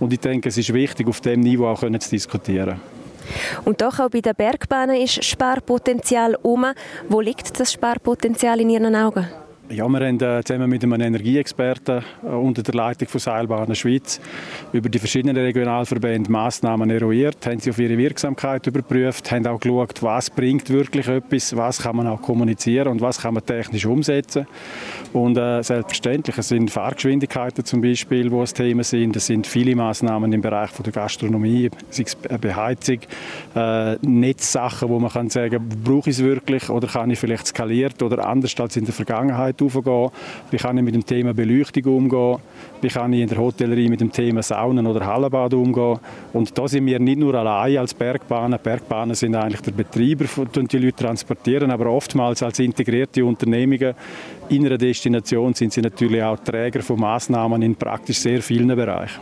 Und 0.00 0.12
ich 0.12 0.20
denke, 0.20 0.48
es 0.48 0.58
ist 0.58 0.72
wichtig, 0.72 1.08
auf 1.08 1.20
dem 1.20 1.40
Niveau 1.40 1.66
auch 1.66 1.80
zu 1.80 2.10
diskutieren. 2.10 2.80
Und 3.64 3.80
doch 3.80 4.00
auch 4.00 4.10
bei 4.10 4.20
den 4.20 4.34
Bergbahnen 4.34 4.96
ist 4.96 5.24
Sparpotenzial 5.24 6.36
um. 6.42 6.66
Wo 7.08 7.20
liegt 7.20 7.58
das 7.58 7.72
Sparpotenzial 7.72 8.60
in 8.60 8.70
Ihren 8.70 8.96
Augen? 8.96 9.26
Ja, 9.70 9.88
wir 9.88 10.06
haben 10.06 10.20
äh, 10.20 10.42
zusammen 10.44 10.68
mit 10.68 10.82
einem 10.82 11.00
Energieexperten 11.00 12.02
äh, 12.24 12.26
unter 12.26 12.62
der 12.62 12.74
Leitung 12.74 13.08
von 13.08 13.20
Seilbahnen 13.20 13.76
Schweiz 13.76 14.20
über 14.72 14.88
die 14.88 14.98
verschiedenen 14.98 15.36
Regionalverbände 15.36 16.30
Massnahmen 16.30 16.90
eruiert, 16.90 17.46
haben 17.46 17.60
sie 17.60 17.70
auf 17.70 17.78
ihre 17.78 17.96
Wirksamkeit 17.96 18.66
überprüft, 18.66 19.30
haben 19.30 19.46
auch 19.46 19.60
geschaut, 19.60 20.02
was 20.02 20.30
bringt 20.30 20.68
wirklich 20.68 21.06
etwas, 21.06 21.56
was 21.56 21.80
kann 21.80 21.96
man 21.96 22.08
auch 22.08 22.20
kommunizieren 22.20 22.88
und 22.88 23.00
was 23.00 23.20
kann 23.20 23.34
man 23.34 23.46
technisch 23.46 23.86
umsetzen. 23.86 24.46
Und 25.12 25.36
äh, 25.36 25.62
selbstverständlich, 25.62 26.38
es 26.38 26.48
sind 26.48 26.70
Fahrgeschwindigkeiten 26.70 27.64
zum 27.66 27.82
Beispiel, 27.82 28.30
wo 28.30 28.42
es 28.42 28.54
Themen 28.54 28.82
sind. 28.82 29.14
Es 29.14 29.26
sind 29.26 29.46
viele 29.46 29.76
Massnahmen 29.76 30.32
im 30.32 30.40
Bereich 30.40 30.70
von 30.70 30.84
der 30.84 30.92
Gastronomie, 30.92 31.68
sei 31.90 32.04
es 32.04 32.16
Beheizung, 32.16 33.00
äh, 33.54 33.96
Netzsachen, 33.96 34.88
wo 34.88 34.98
man 34.98 35.10
kann 35.10 35.28
sagen, 35.28 35.68
brauche 35.84 36.08
ich 36.08 36.16
es 36.16 36.22
wirklich 36.22 36.70
oder 36.70 36.88
kann 36.88 37.10
ich 37.10 37.18
vielleicht 37.18 37.46
skaliert 37.46 38.02
oder 38.02 38.26
anders 38.26 38.58
als 38.58 38.76
in 38.76 38.86
der 38.86 38.94
Vergangenheit 38.94 39.60
aufgehen? 39.60 40.10
Wie 40.50 40.56
kann 40.56 40.78
ich 40.78 40.84
mit 40.84 40.94
dem 40.94 41.04
Thema 41.04 41.34
Beleuchtung 41.34 41.84
umgehen? 41.94 42.38
Wie 42.80 42.88
kann 42.88 43.12
ich 43.12 43.20
in 43.20 43.28
der 43.28 43.38
Hotellerie 43.38 43.88
mit 43.88 44.00
dem 44.00 44.10
Thema 44.10 44.42
Saunen 44.42 44.86
oder 44.86 45.04
Hallenbad 45.04 45.52
umgehen? 45.52 45.98
Und 46.32 46.56
da 46.56 46.66
sind 46.66 46.86
wir 46.86 46.98
nicht 46.98 47.18
nur 47.18 47.34
allein 47.34 47.76
als 47.76 47.92
Bergbahnen. 47.92 48.58
Bergbahnen 48.62 49.14
sind 49.14 49.34
eigentlich 49.34 49.60
der 49.60 49.72
Betreiber, 49.72 50.24
die 50.24 50.68
die 50.68 50.78
Leute 50.78 51.04
transportieren, 51.04 51.70
aber 51.70 51.86
oftmals 51.86 52.42
als 52.42 52.58
integrierte 52.60 53.24
Unternehmungen 53.24 53.94
in 54.48 54.66
einer 54.66 54.78
Destination 54.78 55.54
sind 55.54 55.72
sie 55.72 55.80
natürlich 55.80 56.22
auch 56.22 56.38
Träger 56.38 56.82
von 56.82 57.00
Maßnahmen 57.00 57.62
in 57.62 57.74
praktisch 57.74 58.18
sehr 58.18 58.42
vielen 58.42 58.68
Bereichen. 58.68 59.20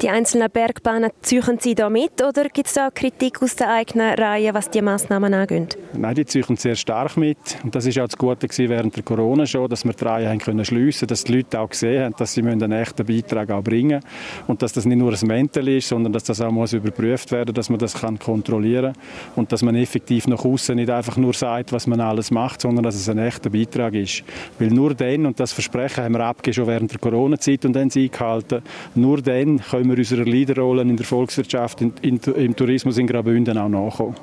Die 0.00 0.08
einzelnen 0.08 0.48
Bergbahnen 0.48 1.10
ziehen 1.22 1.58
Sie 1.58 1.74
da 1.74 1.90
mit 1.90 2.22
oder 2.22 2.44
gibt 2.50 2.68
es 2.68 2.74
da 2.74 2.88
Kritik 2.88 3.42
aus 3.42 3.56
der 3.56 3.72
eigenen 3.72 4.14
Reihe, 4.14 4.54
was 4.54 4.70
die 4.70 4.80
Massnahmen 4.80 5.34
angeht? 5.34 5.76
Nein, 5.92 6.14
die 6.14 6.24
ziehen 6.24 6.56
sehr 6.56 6.76
stark 6.76 7.16
mit. 7.16 7.36
Und 7.64 7.74
das 7.74 7.84
ist 7.84 7.98
auch 7.98 8.06
das 8.06 8.16
Gute 8.16 8.46
während 8.68 8.94
der 8.94 9.02
Corona 9.02 9.44
schon, 9.44 9.68
dass 9.68 9.84
wir 9.84 9.92
die 9.92 10.04
Reihe 10.04 10.28
haben 10.28 10.38
können 10.38 10.64
schliessen, 10.64 11.08
dass 11.08 11.24
die 11.24 11.38
Leute 11.38 11.58
auch 11.58 11.70
gesehen 11.70 12.04
haben, 12.04 12.14
dass 12.16 12.32
sie 12.32 12.42
einen 12.42 12.70
echten 12.70 13.04
Beitrag 13.04 13.50
auch 13.50 13.62
bringen 13.62 14.00
und 14.46 14.62
dass 14.62 14.72
das 14.72 14.84
nicht 14.84 14.98
nur 14.98 15.12
ein 15.12 15.26
Mental 15.26 15.66
ist, 15.66 15.88
sondern 15.88 16.12
dass 16.12 16.22
das 16.22 16.40
auch 16.40 16.52
muss 16.52 16.74
überprüft 16.74 17.32
werden, 17.32 17.52
dass 17.52 17.68
man 17.68 17.80
das 17.80 17.94
kann 17.94 18.20
kontrollieren 18.20 18.92
und 19.34 19.50
dass 19.50 19.62
man 19.62 19.74
effektiv 19.74 20.28
nach 20.28 20.44
außen 20.44 20.76
nicht 20.76 20.90
einfach 20.90 21.16
nur 21.16 21.32
sagt, 21.32 21.72
was 21.72 21.88
man 21.88 22.00
alles 22.00 22.30
macht, 22.30 22.60
sondern 22.60 22.84
dass 22.84 22.94
es 22.94 23.08
ein 23.08 23.18
echter 23.18 23.50
Beitrag 23.50 23.94
ist. 23.94 24.22
Weil 24.60 24.68
nur 24.68 24.94
dann 24.94 25.26
und 25.26 25.40
das 25.40 25.52
Versprechen 25.52 26.04
haben 26.04 26.12
wir 26.12 26.24
abgegeben 26.24 26.54
schon 26.54 26.66
während 26.68 26.92
der 26.92 27.00
Corona-Zeit 27.00 27.64
und 27.64 27.72
dann 27.72 27.90
eingehalten. 27.90 28.62
Nur 28.94 29.20
dann 29.20 29.58
können 29.58 29.87
wir 29.88 29.98
unserer 29.98 30.24
Leaderrolle 30.24 30.82
in 30.82 30.96
der 30.96 31.06
Volkswirtschaft, 31.06 31.80
in, 31.80 31.92
in, 32.02 32.18
im 32.18 32.56
Tourismus 32.56 32.98
in 32.98 33.06
Graubünden 33.06 33.58
auch 33.58 33.68
nachkommen. 33.68 34.16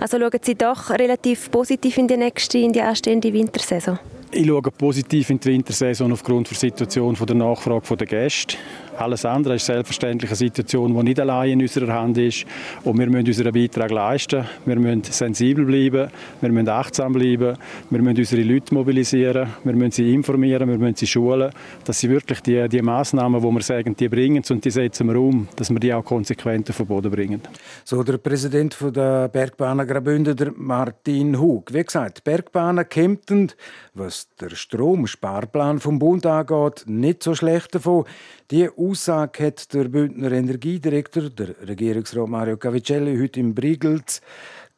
Also 0.00 0.18
schauen 0.18 0.40
Sie 0.42 0.54
doch 0.54 0.90
relativ 0.90 1.50
positiv 1.50 1.98
in 1.98 2.08
die 2.08 2.16
nächste, 2.16 2.58
in 2.58 2.72
die 2.72 2.80
anstehende 2.80 3.32
Wintersaison? 3.32 3.98
Ich 4.30 4.46
schaue 4.46 4.62
positiv 4.62 5.30
in 5.30 5.40
die 5.40 5.48
Wintersaison 5.48 6.12
aufgrund 6.12 6.50
der 6.50 6.56
Situation 6.56 7.14
der 7.14 7.36
Nachfrage 7.36 7.96
der 7.96 8.06
Gäste. 8.06 8.56
Alles 8.98 9.24
andere 9.24 9.54
ist 9.54 9.66
selbstverständlich 9.66 10.28
eine 10.30 10.36
Situation, 10.36 10.92
die 10.92 11.02
nicht 11.04 11.20
allein 11.20 11.52
in 11.52 11.62
unserer 11.62 11.92
Hand 11.92 12.18
ist. 12.18 12.44
Und 12.82 12.98
wir 12.98 13.08
müssen 13.08 13.28
unseren 13.28 13.52
Beitrag 13.52 13.92
leisten. 13.92 14.44
Wir 14.66 14.76
müssen 14.76 15.04
sensibel 15.04 15.64
bleiben, 15.64 16.10
wir 16.40 16.50
müssen 16.50 16.68
achtsam 16.68 17.12
bleiben, 17.12 17.56
wir 17.90 18.02
müssen 18.02 18.18
unsere 18.18 18.42
Leute 18.42 18.74
mobilisieren, 18.74 19.50
wir 19.62 19.72
müssen 19.74 19.92
sie 19.92 20.12
informieren, 20.12 20.68
wir 20.68 20.78
müssen 20.78 20.96
sie 20.96 21.06
schulen, 21.06 21.52
dass 21.84 22.00
sie 22.00 22.10
wirklich 22.10 22.40
die, 22.40 22.68
die 22.68 22.82
Massnahmen, 22.82 23.40
die 23.40 23.46
wir 23.46 23.62
sagen, 23.62 23.94
die 23.94 24.08
bringen 24.08 24.42
und 24.50 24.64
die 24.64 24.70
setzen 24.70 25.06
wir 25.06 25.20
um, 25.20 25.46
dass 25.54 25.70
wir 25.70 25.78
die 25.78 25.94
auch 25.94 26.04
konsequent 26.04 26.68
auf 26.70 26.78
den 26.78 26.86
Boden 26.86 27.10
bringen. 27.12 27.40
So 27.84 28.02
der 28.02 28.18
Präsident 28.18 28.76
der 28.80 29.28
Bergbahnen 29.28 29.86
Graubünden, 29.86 30.54
Martin 30.56 31.38
Hug. 31.38 31.72
Wie 31.72 31.84
gesagt, 31.84 32.24
Bergbahnen 32.24 32.88
kämpfen, 32.88 33.52
was 33.94 34.28
der 34.40 34.50
Stromsparplan 34.50 35.78
vom 35.78 36.00
Bund 36.00 36.26
angeht, 36.26 36.84
nicht 36.86 37.22
so 37.22 37.34
schlecht 37.34 37.74
davon. 37.74 38.04
Die 38.50 38.68
Aussage 38.88 39.44
hat 39.44 39.74
der 39.74 39.84
Bündner 39.84 40.32
Energiedirektor, 40.32 41.28
der 41.28 41.68
Regierungsrat 41.68 42.26
Mario 42.26 42.56
Cavicelli, 42.56 43.18
heute 43.18 43.38
im 43.38 43.54
Brigels 43.54 44.22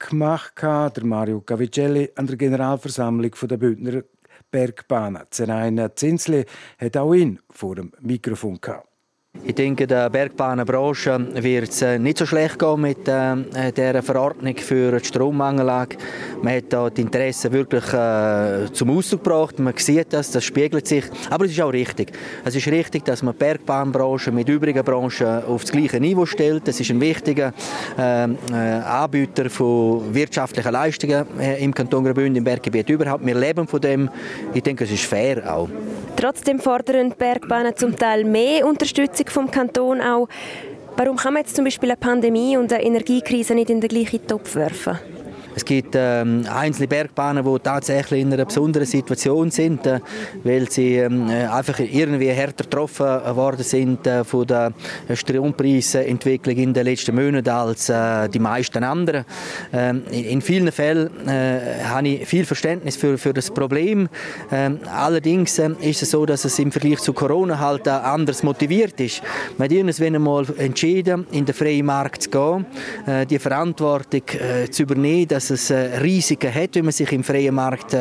gemacht. 0.00 0.54
Der 0.60 1.04
Mario 1.04 1.40
Cavicelli 1.42 2.10
an 2.16 2.26
der 2.26 2.36
Generalversammlung 2.36 3.30
der 3.40 3.56
Bündner 3.56 4.02
Bergbahnen. 4.50 5.22
Zeraina 5.30 5.94
Zinsli 5.94 6.44
hat 6.78 6.96
auch 6.96 7.14
ihn 7.14 7.38
vor 7.50 7.76
dem 7.76 7.92
Mikrofon 8.00 8.60
gehabt. 8.60 8.89
Ich 9.50 9.54
denke, 9.54 9.86
der 9.86 10.10
Bergbahnenbranche 10.10 11.42
wird 11.42 11.70
es 11.70 11.82
äh, 11.82 11.98
nicht 11.98 12.18
so 12.18 12.26
schlecht 12.26 12.58
gehen 12.58 12.80
mit 12.80 13.08
äh, 13.08 13.72
der 13.72 14.02
Verordnung 14.02 14.56
für 14.56 14.98
die 14.98 15.04
Strommangellage. 15.04 15.96
Man 16.42 16.56
hat 16.56 16.64
da 16.68 16.90
die 16.90 17.02
Interessen 17.02 17.52
wirklich 17.52 17.92
äh, 17.92 18.72
zum 18.72 18.90
Ausdruck 18.90 19.24
gebracht. 19.24 19.58
Man 19.58 19.72
sieht 19.76 20.12
das, 20.12 20.30
das 20.30 20.44
spiegelt 20.44 20.86
sich. 20.86 21.04
Aber 21.30 21.46
es 21.46 21.52
ist 21.52 21.60
auch 21.60 21.72
richtig. 21.72 22.12
Es 22.44 22.54
ist 22.54 22.66
richtig, 22.68 23.04
dass 23.04 23.22
man 23.22 23.34
die 23.34 23.38
Bergbahnbranche 23.38 24.30
mit 24.30 24.48
übrigen 24.48 24.84
Branchen 24.84 25.44
auf 25.44 25.62
das 25.62 25.72
gleiche 25.72 26.00
Niveau 26.00 26.26
stellt. 26.26 26.68
Das 26.68 26.78
ist 26.78 26.90
ein 26.90 27.00
wichtiger 27.00 27.52
äh, 27.98 28.24
äh 28.24 28.56
Anbieter 28.84 29.48
von 29.48 30.12
wirtschaftlichen 30.12 30.72
Leistungen 30.72 31.26
äh, 31.40 31.62
im 31.64 31.72
Kanton 31.72 32.04
Graubünden, 32.04 32.36
im 32.36 32.44
Berggebiet 32.44 32.90
überhaupt. 32.90 33.24
Wir 33.24 33.36
leben 33.36 33.66
von 33.66 33.80
dem. 33.80 34.10
Ich 34.54 34.62
denke, 34.62 34.84
es 34.84 34.90
ist 34.90 35.04
fair 35.04 35.54
auch. 35.54 35.68
Trotzdem 36.16 36.58
fordern 36.60 37.10
die 37.10 37.16
Bergbahnen 37.16 37.74
zum 37.74 37.96
Teil 37.96 38.24
mehr 38.24 38.66
Unterstützung 38.66 39.19
vom 39.28 39.50
Kanton 39.50 40.00
auch. 40.00 40.28
Warum 40.96 41.16
kann 41.16 41.34
man 41.34 41.42
jetzt 41.42 41.56
zum 41.56 41.64
Beispiel 41.64 41.90
eine 41.90 41.96
Pandemie 41.96 42.56
und 42.56 42.72
eine 42.72 42.84
Energiekrise 42.84 43.54
nicht 43.54 43.70
in 43.70 43.80
den 43.80 43.88
gleichen 43.88 44.26
Topf 44.26 44.54
werfen? 44.54 44.98
Es 45.54 45.64
gibt 45.64 45.94
ähm, 45.96 46.44
einzelne 46.52 46.88
Bergbahnen, 46.88 47.44
die 47.44 47.58
tatsächlich 47.60 48.20
in 48.20 48.32
einer 48.32 48.44
besonderen 48.44 48.86
Situation 48.86 49.50
sind, 49.50 49.86
äh, 49.86 50.00
weil 50.44 50.70
sie 50.70 50.96
ähm, 50.96 51.28
einfach 51.28 51.78
irgendwie 51.80 52.28
härter 52.28 52.64
getroffen 52.64 53.06
worden 53.36 53.62
sind 53.62 54.06
äh, 54.06 54.24
von 54.24 54.46
der 54.46 54.72
Strompreisentwicklung 55.12 56.56
in 56.56 56.72
den 56.72 56.84
letzten 56.84 57.14
Monaten 57.14 57.48
als 57.48 57.88
äh, 57.88 58.28
die 58.28 58.38
meisten 58.38 58.84
anderen. 58.84 59.24
Ähm, 59.72 60.02
in, 60.10 60.40
vielen 60.40 60.70
Fällen 60.72 61.10
äh, 61.28 61.84
habe 61.84 62.08
ich 62.08 62.28
viel 62.28 62.44
Verständnis 62.44 62.96
für, 62.96 63.18
für 63.18 63.32
das 63.32 63.50
Problem. 63.50 64.08
Ähm, 64.50 64.78
allerdings 64.92 65.58
äh, 65.58 65.70
ist 65.80 66.02
es 66.02 66.10
so, 66.10 66.24
dass 66.26 66.44
es 66.44 66.58
im 66.58 66.72
Vergleich 66.72 67.00
zu 67.00 67.12
Corona 67.12 67.58
halt 67.58 67.86
anders 67.88 68.42
motiviert 68.42 69.00
ist. 69.00 69.22
Wir 69.58 69.66
haben 69.66 69.74
irgendwann 69.74 70.14
einmal 70.14 70.46
entschieden, 70.58 71.26
in 71.32 71.44
den 71.44 71.54
freien 71.54 71.86
Markt 71.86 72.22
zu 72.22 72.30
gehen, 72.30 72.66
äh, 73.06 73.26
die 73.26 73.38
Verantwortung 73.38 74.22
zu 74.70 74.82
übernehmen, 74.82 75.39
dass 75.40 75.70
es 75.70 75.70
Risiken 76.02 76.54
hat, 76.54 76.74
wenn 76.74 76.84
man 76.84 76.92
sich 76.92 77.10
im 77.12 77.24
freien 77.24 77.54
Markt 77.54 77.92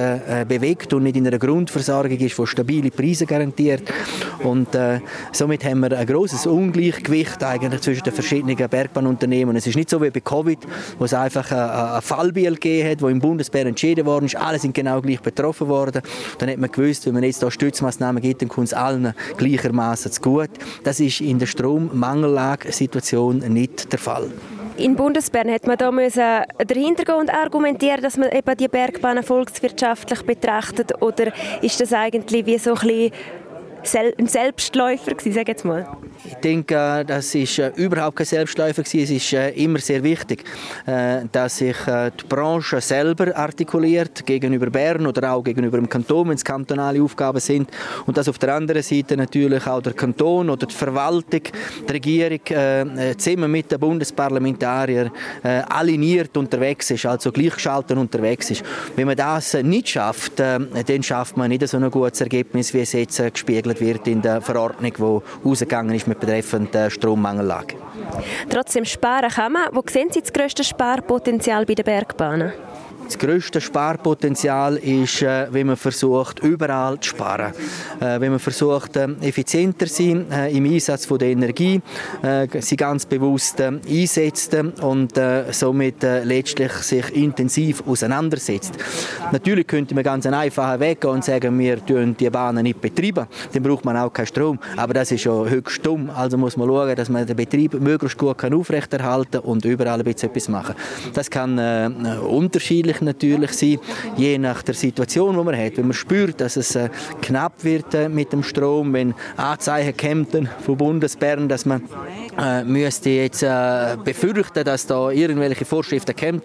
bewegt 0.47 0.91
und 0.93 1.03
nicht 1.03 1.15
in 1.15 1.25
einer 1.25 1.39
Grundversorgung 1.39 2.17
ist, 2.17 2.37
die 2.37 2.47
stabile 2.47 2.91
Preise 2.91 3.25
garantiert. 3.25 3.83
Und 4.43 4.75
äh, 4.75 4.99
somit 5.31 5.63
haben 5.63 5.79
wir 5.81 5.97
ein 5.97 6.05
großes 6.05 6.47
Ungleichgewicht 6.47 7.41
eigentlich 7.43 7.81
zwischen 7.81 8.03
den 8.03 8.13
verschiedenen 8.13 8.57
Bergbahnunternehmen. 8.57 9.55
Es 9.55 9.67
ist 9.67 9.75
nicht 9.75 9.89
so 9.89 10.01
wie 10.01 10.09
bei 10.09 10.19
Covid, 10.19 10.59
wo 10.97 11.05
es 11.05 11.13
einfach 11.13 11.49
ein 11.51 12.01
Fallbiel 12.01 12.55
gegeben 12.55 12.89
hat, 12.89 13.01
wo 13.01 13.07
im 13.07 13.19
Bundesbär 13.19 13.65
entschieden 13.65 14.05
worden 14.05 14.25
ist, 14.25 14.35
alle 14.35 14.59
sind 14.59 14.73
genau 14.73 15.01
gleich 15.01 15.21
betroffen 15.21 15.69
worden. 15.69 16.01
Dann 16.39 16.49
hat 16.49 16.57
man 16.57 16.69
gewusst, 16.71 17.05
wenn 17.05 17.13
man 17.13 17.23
jetzt 17.23 17.39
hier 17.39 17.51
Stützmaßnahmen 17.51 18.21
gibt, 18.21 18.41
dann 18.41 18.49
kommt 18.49 18.67
es 18.67 18.73
allen 18.73 19.13
gleichermaßen 19.37 20.11
zu 20.11 20.21
gut. 20.21 20.49
Das 20.83 20.99
ist 20.99 21.21
in 21.21 21.39
der 21.39 21.45
Strommangellage-Situation 21.45 23.37
nicht 23.39 23.91
der 23.93 23.99
Fall. 23.99 24.29
In 24.79 24.95
Bundesbern 24.95 25.51
hat 25.51 25.67
man 25.67 25.77
da 25.77 25.91
müssen 25.91 26.23
den 26.63 26.77
Hintergrund 27.29 27.33
argumentieren, 27.33 28.01
dass 28.01 28.17
man 28.17 28.31
eben 28.31 28.57
die 28.57 28.67
Bergbahnen 28.67 29.23
volkswirtschaftlich 29.23 30.21
betrachtet 30.23 31.01
oder 31.01 31.31
ist 31.61 31.79
das 31.79 31.93
eigentlich 31.93 32.45
wie 32.45 32.57
so 32.57 32.71
ein 32.73 32.79
bisschen 32.79 33.11
ein 34.17 34.27
Selbstläufer 34.27 35.11
gewesen, 35.11 35.33
sage 35.33 35.51
jetzt 35.51 35.65
mal? 35.65 35.87
Ich 36.25 36.33
denke, 36.35 36.75
äh, 36.75 37.05
das 37.05 37.33
ist 37.33 37.59
äh, 37.59 37.71
überhaupt 37.75 38.17
kein 38.17 38.25
Selbstläufer 38.25 38.83
gewesen. 38.83 39.03
Es 39.03 39.09
ist 39.23 39.33
äh, 39.33 39.51
immer 39.51 39.79
sehr 39.79 40.03
wichtig, 40.03 40.43
dass 41.31 41.57
sich 41.57 41.75
die 41.85 42.27
Branche 42.27 42.81
selber 42.81 43.35
artikuliert 43.35 44.25
gegenüber 44.25 44.69
Bern 44.69 45.05
oder 45.05 45.33
auch 45.33 45.43
gegenüber 45.43 45.77
dem 45.77 45.87
Kanton, 45.87 46.29
wenn 46.29 46.35
es 46.35 46.43
kantonale 46.43 47.01
Aufgaben 47.01 47.39
sind 47.39 47.69
und 48.05 48.17
dass 48.17 48.27
auf 48.27 48.37
der 48.37 48.55
anderen 48.55 48.81
Seite 48.81 49.15
natürlich 49.17 49.65
auch 49.67 49.81
der 49.81 49.93
Kanton 49.93 50.49
oder 50.49 50.65
die 50.65 50.73
Verwaltung, 50.73 51.41
die 51.87 51.91
Regierung 51.91 52.39
zusammen 53.17 53.51
mit 53.51 53.71
den 53.71 53.79
Bundesparlamentariern 53.79 55.11
aligniert 55.43 56.35
unterwegs 56.37 56.89
ist, 56.91 57.05
also 57.05 57.31
gleichgeschaltet 57.31 57.97
unterwegs 57.97 58.51
ist. 58.51 58.63
Wenn 58.95 59.07
man 59.07 59.17
das 59.17 59.53
nicht 59.53 59.89
schafft, 59.89 60.39
dann 60.39 61.03
schafft 61.03 61.37
man 61.37 61.49
nicht 61.49 61.67
so 61.67 61.77
ein 61.77 61.91
gutes 61.91 62.21
Ergebnis, 62.21 62.73
wie 62.73 62.81
es 62.81 62.93
jetzt 62.93 63.21
gespiegelt 63.33 63.68
geregelt 63.73 64.05
wird 64.05 64.07
in 64.07 64.21
der 64.21 64.41
Verordnung, 64.41 64.93
die 64.97 65.47
rausgegangen 65.47 65.95
ist 65.95 66.07
mit 66.07 66.19
betreffend 66.19 66.73
der 66.73 66.89
Strommangellage. 66.89 67.75
Trotzdem 68.49 68.85
sparen 68.85 69.29
kann 69.29 69.53
man. 69.53 69.63
Wo 69.71 69.81
sehen 69.89 70.09
Sie 70.11 70.21
das 70.21 70.33
grösste 70.33 70.63
Sparpotenzial 70.63 71.65
bei 71.65 71.75
den 71.75 71.85
Bergbahnen? 71.85 72.53
Das 73.09 73.17
grösste 73.17 73.59
Sparpotenzial 73.59 74.77
ist, 74.77 75.23
äh, 75.23 75.47
wenn 75.49 75.65
man 75.65 75.77
versucht, 75.77 76.41
überall 76.41 76.99
zu 76.99 77.09
sparen. 77.09 77.53
Äh, 77.99 78.21
wenn 78.21 78.29
man 78.29 78.37
versucht, 78.37 78.97
äh, 78.97 79.07
effizienter 79.21 79.87
zu 79.87 80.03
sein 80.03 80.27
im 80.51 80.65
Einsatz 80.65 81.07
der 81.07 81.29
Energie, 81.29 81.81
sie 82.59 82.75
ganz 82.75 83.07
bewusst 83.07 83.59
einsetzt 83.59 84.55
und 84.81 85.13
somit 85.51 86.03
letztlich 86.03 86.71
sich 86.73 87.15
intensiv 87.15 87.81
auseinandersetzt. 87.87 88.73
Natürlich 89.31 89.65
könnte 89.65 89.95
man 89.95 90.03
ganz 90.03 90.27
einen 90.27 90.35
einfachen 90.35 90.79
Weg 90.79 91.01
gehen 91.01 91.09
und 91.09 91.25
sagen, 91.25 91.57
wir 91.57 91.77
betreiben 91.77 92.15
die 92.15 92.29
Bahnen 92.29 92.63
nicht 92.63 92.79
betreiben. 92.79 93.25
Dann 93.51 93.63
braucht 93.63 93.85
man 93.85 93.97
auch 93.97 94.13
keinen 94.13 94.27
Strom. 94.27 94.59
Aber 94.77 94.93
das 94.93 95.11
ist 95.11 95.21
schon 95.21 95.49
höchst 95.49 95.83
dumm. 95.83 96.11
Also 96.11 96.37
muss 96.37 96.57
man 96.57 96.67
schauen, 96.67 96.95
dass 96.95 97.09
man 97.09 97.25
den 97.25 97.35
Betrieb 97.35 97.73
möglichst 97.73 98.17
gut 98.17 98.37
kann 98.37 98.53
aufrechterhalten 98.53 99.39
und 99.39 99.65
überall 99.65 99.99
ein 99.99 100.05
bisschen 100.05 100.29
etwas 100.29 100.47
machen. 100.47 100.75
Das 101.13 101.29
kann 101.29 101.57
unterschiedlich 102.17 102.98
unterschiedlich 103.01 103.01
natürlich 103.01 103.51
sein, 103.51 103.79
je 104.17 104.37
nach 104.37 104.61
der 104.61 104.73
Situation, 104.73 105.37
die 105.37 105.43
man 105.43 105.57
hat. 105.57 105.77
Wenn 105.77 105.87
man 105.87 105.93
spürt, 105.93 106.41
dass 106.41 106.57
es 106.57 106.75
äh, 106.75 106.89
knapp 107.21 107.63
wird 107.63 107.93
äh, 107.93 108.09
mit 108.09 108.31
dem 108.31 108.43
Strom, 108.43 108.93
wenn 108.93 109.13
Anzeichen 109.37 109.95
kommen 109.95 110.49
von 110.61 110.77
Bundesbern, 110.77 111.47
dass 111.49 111.65
man 111.65 111.81
äh, 112.39 112.63
müsste 112.63 113.09
jetzt 113.09 113.43
äh, 113.43 113.97
befürchten, 114.03 114.63
dass 114.63 114.85
da 114.85 115.11
irgendwelche 115.11 115.65
Vorschriften 115.65 116.15
kommen, 116.15 116.41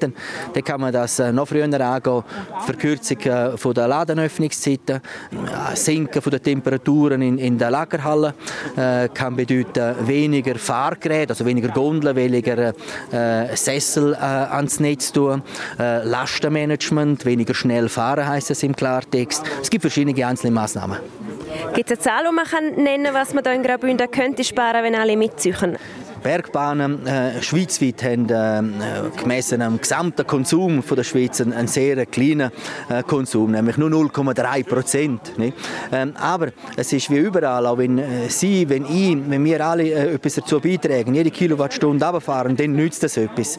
dann 0.53 0.65
kann 0.65 0.81
man 0.81 0.93
das 0.93 1.19
äh, 1.19 1.33
noch 1.33 1.49
früher 1.49 1.65
angehen. 1.65 2.25
Verkürzung 2.67 3.19
äh, 3.21 3.57
von 3.57 3.75
der 3.75 3.89
Ladenöffnungszeiten, 3.89 4.97
äh, 4.97 5.77
Sinken 5.77 6.21
von 6.21 6.31
der 6.31 6.43
Temperaturen 6.43 7.23
in, 7.23 7.39
in 7.39 7.59
der 7.59 7.71
Lagerhalle 7.71 8.35
äh, 8.77 9.09
kann 9.09 9.37
bedeuten 9.37 9.95
weniger 10.07 10.57
Fahrgeräte, 10.57 11.31
also 11.31 11.45
weniger 11.45 11.69
Gondeln, 11.69 12.17
weniger 12.17 12.75
äh, 13.13 13.57
Sessel 13.57 14.15
ans 14.15 14.81
Netz 14.81 15.13
tun, 15.13 15.43
Lastenmanagement, 15.79 17.25
weniger 17.25 17.55
schnell 17.55 17.89
fahren 17.89 18.27
heißt 18.27 18.51
es 18.51 18.63
im 18.63 18.75
Klartext. 18.75 19.43
Es 19.63 19.71
gibt 19.71 19.83
verschiedene 19.83 20.27
einzelne 20.27 20.53
Maßnahmen. 20.53 20.99
Gibt 21.75 21.91
es 21.91 21.99
eine 21.99 22.05
Zahl, 22.05 22.25
die 22.29 22.35
man 22.35 22.45
kann 22.45 22.83
nennen 22.83 23.05
kann, 23.05 23.15
was 23.15 23.35
man 23.35 23.45
hier 23.45 23.53
in 23.55 23.63
Graubünden 23.63 24.11
könnte 24.11 24.45
sparen, 24.45 24.83
wenn 24.83 24.95
alle 24.95 25.17
mitziehen? 25.17 25.79
Bergbahnen 26.25 27.07
äh, 27.07 27.43
schweizweit 27.43 28.03
haben 28.03 28.31
äh, 28.31 28.63
gemessen 29.21 29.61
am 29.61 29.79
gesamten 29.79 30.27
Konsum 30.27 30.83
von 30.83 30.97
der 30.97 31.05
Schweiz 31.05 31.39
einen, 31.43 31.53
einen 31.53 31.69
sehr 31.69 32.07
kleinen 32.07 32.51
äh, 32.89 33.03
Konsum, 33.03 33.51
nämlich 33.51 33.77
nur 33.77 33.91
0,3 33.91 34.65
Prozent. 34.65 35.21
Ähm, 35.93 36.15
aber 36.17 36.49
es 36.77 36.95
ist 36.95 37.11
wie 37.11 37.19
überall, 37.19 37.67
auch 37.67 37.77
wenn 37.77 37.99
äh, 37.99 38.31
Sie, 38.31 38.67
wenn 38.71 38.87
ich, 38.87 39.19
wenn 39.29 39.45
wir 39.45 39.67
alle 39.67 39.83
äh, 39.83 40.15
etwas 40.15 40.37
dazu 40.37 40.61
beitragen, 40.61 41.15
jede 41.15 41.31
Kilowattstunde 41.31 42.03
runterfahren, 42.07 42.57
dann 42.57 42.75
nützt 42.75 43.03
das 43.03 43.19
etwas. 43.19 43.59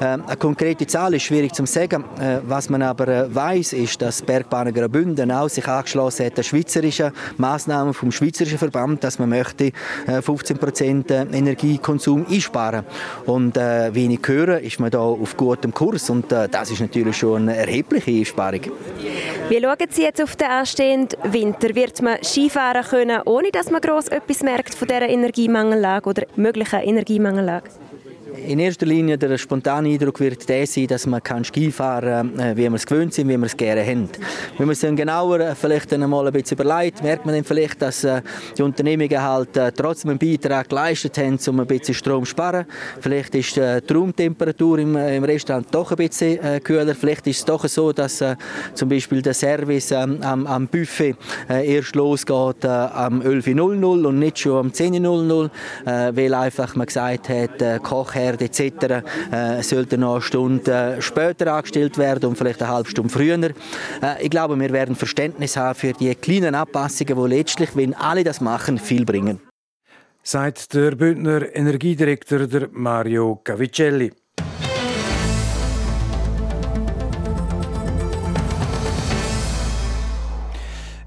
Ähm, 0.00 0.22
eine 0.24 0.36
konkrete 0.36 0.86
Zahl 0.86 1.14
ist 1.14 1.24
schwierig 1.24 1.52
zu 1.52 1.66
sagen. 1.66 2.04
Äh, 2.20 2.38
was 2.46 2.70
man 2.70 2.82
aber 2.82 3.34
weiß, 3.34 3.72
ist, 3.72 4.00
dass 4.00 4.22
Bergbahnen 4.22 4.72
Graubünden 4.72 5.32
auch 5.32 5.48
sich 5.48 5.66
angeschlossen 5.66 6.26
hat, 6.26 6.38
der 6.38 6.44
schweizerischen 6.44 7.10
Maßnahmen 7.38 7.92
vom 7.92 8.12
Schweizerischen 8.12 8.58
Verband, 8.58 9.02
dass 9.02 9.18
man 9.18 9.30
möchte 9.30 9.72
15 10.06 10.58
Prozent 10.58 11.10
Energiekonsum 11.10 12.03
Konsum 12.04 12.26
einsparen. 12.30 12.84
Und 13.26 13.56
äh, 13.56 13.94
wie 13.94 14.12
ich 14.12 14.20
höre, 14.26 14.60
ist 14.60 14.78
man 14.78 14.90
da 14.90 15.00
auf 15.00 15.36
gutem 15.36 15.72
Kurs 15.72 16.10
und 16.10 16.30
äh, 16.32 16.48
das 16.48 16.70
ist 16.70 16.80
natürlich 16.80 17.16
schon 17.16 17.42
eine 17.42 17.56
erhebliche 17.56 18.10
Einsparung. 18.10 18.60
Wie 19.48 19.60
schauen 19.60 19.76
Sie 19.90 20.02
jetzt 20.02 20.22
auf 20.22 20.36
den 20.36 20.48
anstehenden 20.48 21.18
Winter? 21.32 21.74
Wird 21.74 22.02
man 22.02 22.22
Skifahren 22.22 22.84
können, 22.84 23.22
ohne 23.24 23.50
dass 23.50 23.70
man 23.70 23.80
gross 23.80 24.08
etwas 24.08 24.42
merkt 24.42 24.74
von 24.74 24.88
dieser 24.88 25.08
Energiemangellage 25.08 26.08
oder 26.08 26.22
möglichen 26.36 26.80
Energiemangellage? 26.80 27.70
In 28.36 28.58
erster 28.58 28.86
Linie 28.86 29.16
der 29.18 29.36
spontane 29.38 29.88
Eindruck 29.88 30.20
wird 30.20 30.48
der 30.48 30.66
sein, 30.66 30.86
dass 30.86 31.06
man 31.06 31.20
Ski 31.44 31.70
fahren 31.70 32.36
kann, 32.36 32.38
äh, 32.38 32.56
wie 32.56 32.62
wir 32.62 32.74
es 32.74 32.86
gewöhnt 32.86 33.14
sind, 33.14 33.28
wie 33.28 33.36
wir 33.36 33.46
es 33.46 33.56
gerne 33.56 33.84
haben. 33.84 34.08
Wenn 34.58 34.66
man 34.66 34.72
es 34.72 34.80
dann 34.80 34.96
genauer 34.96 35.40
äh, 35.40 35.54
vielleicht 35.54 35.92
dann 35.92 36.08
mal 36.08 36.26
ein 36.26 36.32
bisschen 36.32 36.58
überlegt, 36.58 37.02
merkt 37.02 37.24
man 37.24 37.34
dann 37.34 37.44
vielleicht, 37.44 37.80
dass 37.82 38.04
äh, 38.04 38.22
die 38.56 38.62
Unternehmungen 38.62 39.22
halt 39.22 39.50
trotzdem 39.76 40.10
einen 40.10 40.18
Beitrag 40.18 40.68
geleistet 40.68 41.16
haben, 41.18 41.38
um 41.48 41.60
ein 41.60 41.66
bisschen 41.66 41.94
Strom 41.94 42.24
zu 42.24 42.30
sparen. 42.30 42.66
Vielleicht 43.00 43.34
ist 43.34 43.56
die 43.56 43.92
Raumtemperatur 43.92 44.78
im, 44.78 44.96
im 44.96 45.24
Restaurant 45.24 45.66
doch 45.70 45.90
ein 45.90 45.96
bisschen 45.96 46.62
kühler. 46.62 46.94
Vielleicht 46.94 47.26
ist 47.26 47.38
es 47.38 47.44
doch 47.44 47.66
so, 47.66 47.92
dass 47.92 48.22
zum 48.74 48.88
Beispiel 48.88 49.22
der 49.22 49.34
Service 49.34 49.92
am, 49.92 50.22
am 50.22 50.66
Buffet 50.68 51.16
erst 51.48 51.94
losgeht 51.94 52.64
am 52.64 53.20
11.00 53.20 54.06
und 54.06 54.18
nicht 54.18 54.38
schon 54.38 54.58
am 54.58 54.68
10.00, 54.68 55.50
weil 55.84 56.34
einfach 56.34 56.74
man 56.76 56.86
gesagt 56.86 57.28
hat, 57.28 57.82
Kochherr 57.82 58.23
Pferde 58.24 58.44
etc. 58.46 59.04
Äh, 59.30 59.62
sollten 59.62 60.00
noch 60.00 60.14
eine 60.14 60.22
Stunde 60.22 60.96
später 61.00 61.52
angestellt 61.52 61.98
werden 61.98 62.30
und 62.30 62.36
vielleicht 62.36 62.62
eine 62.62 62.72
halbe 62.72 62.88
Stunde 62.88 63.12
früher. 63.12 63.34
Äh, 63.34 63.52
ich 64.20 64.30
glaube, 64.30 64.58
wir 64.58 64.70
werden 64.70 64.96
Verständnis 64.96 65.56
haben 65.56 65.74
für 65.74 65.92
die 65.92 66.14
kleinen 66.14 66.54
Anpassungen, 66.54 67.16
die 67.16 67.36
letztlich, 67.36 67.70
wenn 67.74 67.94
alle 67.94 68.24
das 68.24 68.40
machen, 68.40 68.78
viel 68.78 69.04
bringen. 69.04 69.40
Seit 70.22 70.72
der 70.72 70.92
Bündner 70.92 71.54
Energiedirektor 71.54 72.68
Mario 72.72 73.40
Cavicelli. 73.44 74.12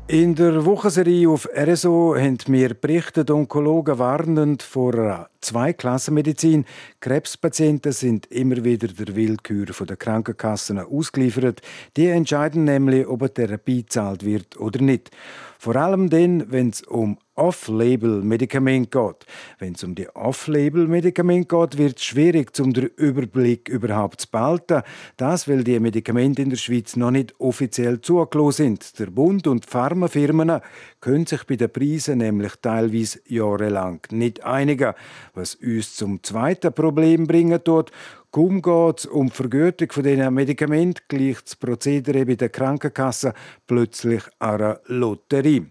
In 0.10 0.36
der 0.36 0.64
Wochenserie 0.64 1.28
auf 1.28 1.50
RSO 1.54 2.16
haben 2.16 2.38
wir 2.48 2.74
berichtet, 2.76 3.30
Onkologen 3.30 4.00
warnend 4.00 4.64
vor 4.64 4.94
einer 4.94 5.30
Zweiklassenmedizin. 5.42 6.64
Krebspatienten 7.02 7.92
sind 7.92 8.26
immer 8.28 8.64
wieder 8.64 8.88
der 8.88 9.18
Willkür 9.18 9.66
der 9.66 9.98
Krankenkassen 9.98 10.80
ausgeliefert. 10.80 11.60
Die 11.98 12.08
entscheiden 12.08 12.64
nämlich, 12.64 13.06
ob 13.06 13.22
eine 13.22 13.34
Therapie 13.34 13.82
gezahlt 13.84 14.24
wird 14.24 14.58
oder 14.58 14.82
nicht. 14.82 15.12
Vor 15.60 15.76
allem 15.76 16.10
dann, 16.10 16.50
wenn 16.54 16.70
es 16.70 16.84
um 16.84 17.18
Off-Label-Medikament 17.38 18.92
geht. 18.92 19.26
Wenn 19.60 19.74
es 19.74 19.84
um 19.84 19.96
die 19.96 20.10
Off-Label-Medikamente 20.10 21.48
geht, 21.48 21.78
wird 21.78 21.98
es 21.98 22.04
schwierig, 22.04 22.52
um 22.60 22.74
den 22.74 22.88
Überblick 22.98 23.70
überhaupt 23.70 24.22
zu 24.22 24.32
behalten. 24.32 24.82
Das, 25.16 25.48
weil 25.48 25.64
die 25.64 25.80
Medikamente 25.80 26.42
in 26.42 26.50
der 26.50 26.58
Schweiz 26.58 26.96
noch 26.96 27.12
nicht 27.12 27.40
offiziell 27.40 28.02
zugelassen 28.02 28.78
sind. 28.78 29.00
Der 29.00 29.08
Bund 29.08 29.48
und 29.48 29.66
die 29.66 29.70
Pharmafirmen 29.70 30.62
können 31.00 31.26
sich 31.26 31.44
bei 31.46 31.56
den 31.56 31.72
Preisen 31.72 32.18
nämlich 32.18 32.54
teilweise 32.62 33.22
jahrelang 33.28 34.02
nicht 34.12 34.44
einigen, 34.44 34.94
was 35.34 35.56
uns 35.56 35.96
zum 35.96 36.24
zweiten 36.24 36.74
Problem 36.74 37.28
bringen 37.28 37.64
tut. 37.64 37.92
Kaum 38.32 38.62
geht 38.62 39.00
es 39.00 39.06
um 39.06 39.28
die 39.28 39.34
Vergütung 39.34 39.92
von 39.92 40.04
diesen 40.04 40.34
Medikamenten, 40.34 41.02
gleicht 41.08 41.48
das 41.48 41.56
Prozedere 41.56 42.26
bei 42.26 42.36
der 42.36 42.50
Krankenkasse 42.50 43.34
plötzlich 43.66 44.24
einer 44.38 44.82
Lotterie. 44.86 45.68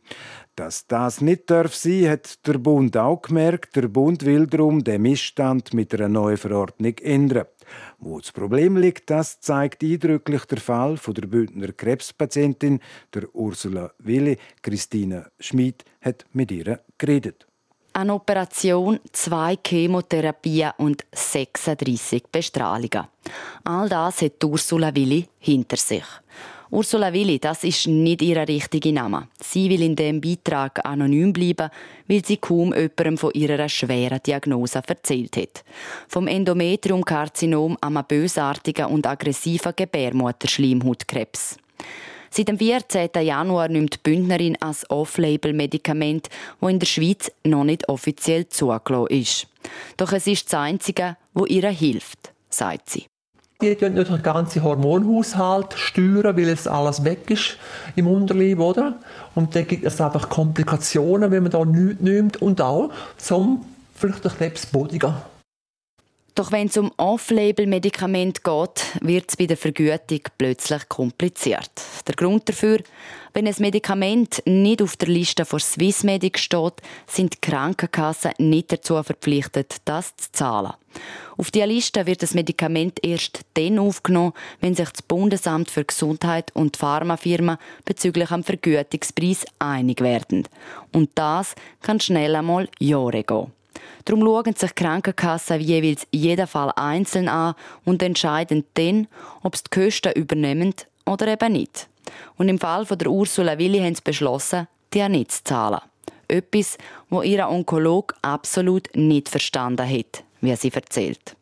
Dass 0.56 0.86
das 0.86 1.20
nicht 1.20 1.50
darf 1.50 1.74
sein, 1.74 2.08
hat 2.08 2.46
der 2.46 2.56
Bund 2.56 2.96
auch 2.96 3.20
gemerkt. 3.20 3.76
Der 3.76 3.88
Bund 3.88 4.24
will 4.24 4.46
darum 4.46 4.82
den 4.82 5.02
Missstand 5.02 5.74
mit 5.74 5.92
einer 5.92 6.08
neuen 6.08 6.38
Verordnung 6.38 6.96
ändern. 7.02 7.44
Wo 7.98 8.18
das 8.18 8.32
Problem 8.32 8.78
liegt, 8.78 9.10
das 9.10 9.38
zeigt 9.40 9.82
eindrücklich 9.82 10.46
der 10.46 10.58
Fall 10.58 10.96
von 10.96 11.12
der 11.12 11.26
Bündner 11.26 11.72
Krebspatientin, 11.72 12.80
der 13.12 13.34
Ursula 13.34 13.92
Willi. 13.98 14.38
Christine 14.62 15.30
Schmid 15.38 15.84
hat 16.00 16.24
mit 16.32 16.50
ihr 16.50 16.80
geredet. 16.96 17.46
Eine 17.92 18.14
Operation, 18.14 18.98
zwei 19.12 19.58
Chemotherapien 19.62 20.72
und 20.78 21.04
36 21.14 22.28
Bestrahlungen. 22.32 23.08
All 23.64 23.90
das 23.90 24.22
hat 24.22 24.42
Ursula 24.42 24.94
Willi 24.94 25.28
hinter 25.38 25.76
sich. 25.76 26.04
Ursula 26.70 27.12
Willi, 27.12 27.38
das 27.38 27.62
ist 27.62 27.86
nicht 27.86 28.22
ihr 28.22 28.46
richtiger 28.48 28.90
Name. 28.90 29.28
Sie 29.40 29.70
will 29.70 29.82
in 29.82 29.94
dem 29.94 30.20
Beitrag 30.20 30.84
anonym 30.84 31.32
bleiben, 31.32 31.70
weil 32.08 32.24
sie 32.24 32.38
kaum 32.38 32.74
jemandem 32.74 33.18
von 33.18 33.30
ihrer 33.34 33.68
schweren 33.68 34.20
Diagnose 34.26 34.82
erzählt 34.84 35.36
hat. 35.36 35.64
Vom 36.08 36.26
Endometriumkarzinom 36.26 37.78
am 37.80 38.02
bösartigen 38.08 38.86
und 38.86 39.06
aggressiven 39.06 39.74
Gebärmutterschleimhautkrebs. 39.76 41.58
Seit 42.30 42.48
dem 42.48 42.58
14. 42.58 43.10
Januar 43.22 43.68
nimmt 43.68 43.94
die 43.94 43.98
Bündnerin 44.02 44.60
als 44.60 44.90
Off-Label-Medikament, 44.90 46.28
das 46.60 46.70
in 46.70 46.78
der 46.80 46.86
Schweiz 46.86 47.30
noch 47.44 47.64
nicht 47.64 47.88
offiziell 47.88 48.48
zugelassen 48.48 49.06
ist. 49.06 49.46
Doch 49.96 50.12
es 50.12 50.26
ist 50.26 50.52
das 50.52 50.60
Einzige, 50.60 51.16
wo 51.32 51.46
ihr 51.46 51.68
hilft, 51.68 52.32
sagt 52.50 52.90
sie. 52.90 53.06
Die 53.62 53.74
steuern 53.74 53.94
nicht 53.94 54.10
den 54.10 54.22
ganzen 54.22 54.62
Hormonhaushalt 54.62 55.72
steuern, 55.76 56.36
weil 56.36 56.48
es 56.50 56.66
alles 56.66 57.04
weg 57.04 57.30
ist 57.30 57.56
im 57.94 58.06
Unterleib, 58.06 58.60
oder? 58.60 58.96
Und 59.34 59.56
dann 59.56 59.66
gibt 59.66 59.86
es 59.86 59.98
einfach 59.98 60.28
Komplikationen, 60.28 61.30
wenn 61.30 61.42
man 61.42 61.52
da 61.52 61.64
nichts 61.64 62.02
nimmt 62.02 62.42
und 62.42 62.60
auch 62.60 62.90
zum 63.16 63.64
vielleicht 63.94 64.24
den 64.24 64.32
Krebs 64.32 64.66
bodigen. 64.66 65.14
Doch 66.36 66.52
wenn 66.52 66.66
es 66.66 66.76
um 66.76 66.92
Off-Label-Medikamente 66.98 68.42
geht, 68.42 69.00
wird 69.00 69.30
es 69.30 69.38
bei 69.38 69.46
der 69.46 69.56
Vergütung 69.56 70.20
plötzlich 70.36 70.86
kompliziert. 70.86 71.70
Der 72.06 72.14
Grund 72.14 72.46
dafür, 72.46 72.80
wenn 73.32 73.46
ein 73.46 73.54
Medikament 73.58 74.42
nicht 74.44 74.82
auf 74.82 74.98
der 74.98 75.08
Liste 75.08 75.46
von 75.46 75.60
Swissmedic 75.60 76.38
steht, 76.38 76.74
sind 77.06 77.32
die 77.32 77.40
Krankenkassen 77.40 78.32
nicht 78.36 78.70
dazu 78.70 79.02
verpflichtet, 79.02 79.76
das 79.86 80.14
zu 80.16 80.30
zahlen. 80.32 80.74
Auf 81.38 81.50
dieser 81.50 81.68
Liste 81.68 82.04
wird 82.04 82.22
das 82.22 82.34
Medikament 82.34 83.02
erst 83.02 83.40
dann 83.54 83.78
aufgenommen, 83.78 84.34
wenn 84.60 84.74
sich 84.74 84.90
das 84.90 85.00
Bundesamt 85.00 85.70
für 85.70 85.86
Gesundheit 85.86 86.54
und 86.54 86.74
die 86.74 86.80
Pharmafirmen 86.80 87.56
bezüglich 87.86 88.30
am 88.30 88.44
Vergütungspreis 88.44 89.46
einig 89.58 90.02
werden. 90.02 90.46
Und 90.92 91.08
das 91.14 91.54
kann 91.80 91.98
schnell 91.98 92.36
einmal 92.36 92.68
Jahre 92.78 93.24
gehen. 93.24 93.55
Darum 94.04 94.22
schauen 94.22 94.54
sich 94.54 94.74
Krankenkassen 94.74 95.60
jeweils 95.60 96.06
jeden 96.12 96.46
Fall 96.46 96.72
einzeln 96.76 97.28
an 97.28 97.54
und 97.84 98.02
entscheiden 98.02 98.64
dann, 98.74 99.08
ob 99.42 99.56
sie 99.56 99.64
die 99.64 99.80
Kosten 99.80 100.12
übernehmen 100.12 100.74
oder 101.04 101.28
eben 101.28 101.52
nicht. 101.52 101.88
Und 102.36 102.48
im 102.48 102.58
Fall 102.58 102.86
von 102.86 102.98
der 102.98 103.08
Ursula 103.08 103.58
Willi 103.58 103.78
haben 103.78 103.94
sie 103.94 104.02
beschlossen, 104.02 104.68
die 104.92 105.08
nicht 105.08 105.32
zu 105.32 105.44
zahlen. 105.44 105.80
Etwas, 106.28 106.78
wo 107.08 107.22
ihr 107.22 107.48
Onkolog 107.48 108.14
absolut 108.22 108.88
nicht 108.94 109.28
verstanden 109.28 109.88
hat, 109.88 110.24
wie 110.40 110.56
sie 110.56 110.72
erzählt. 110.72 111.36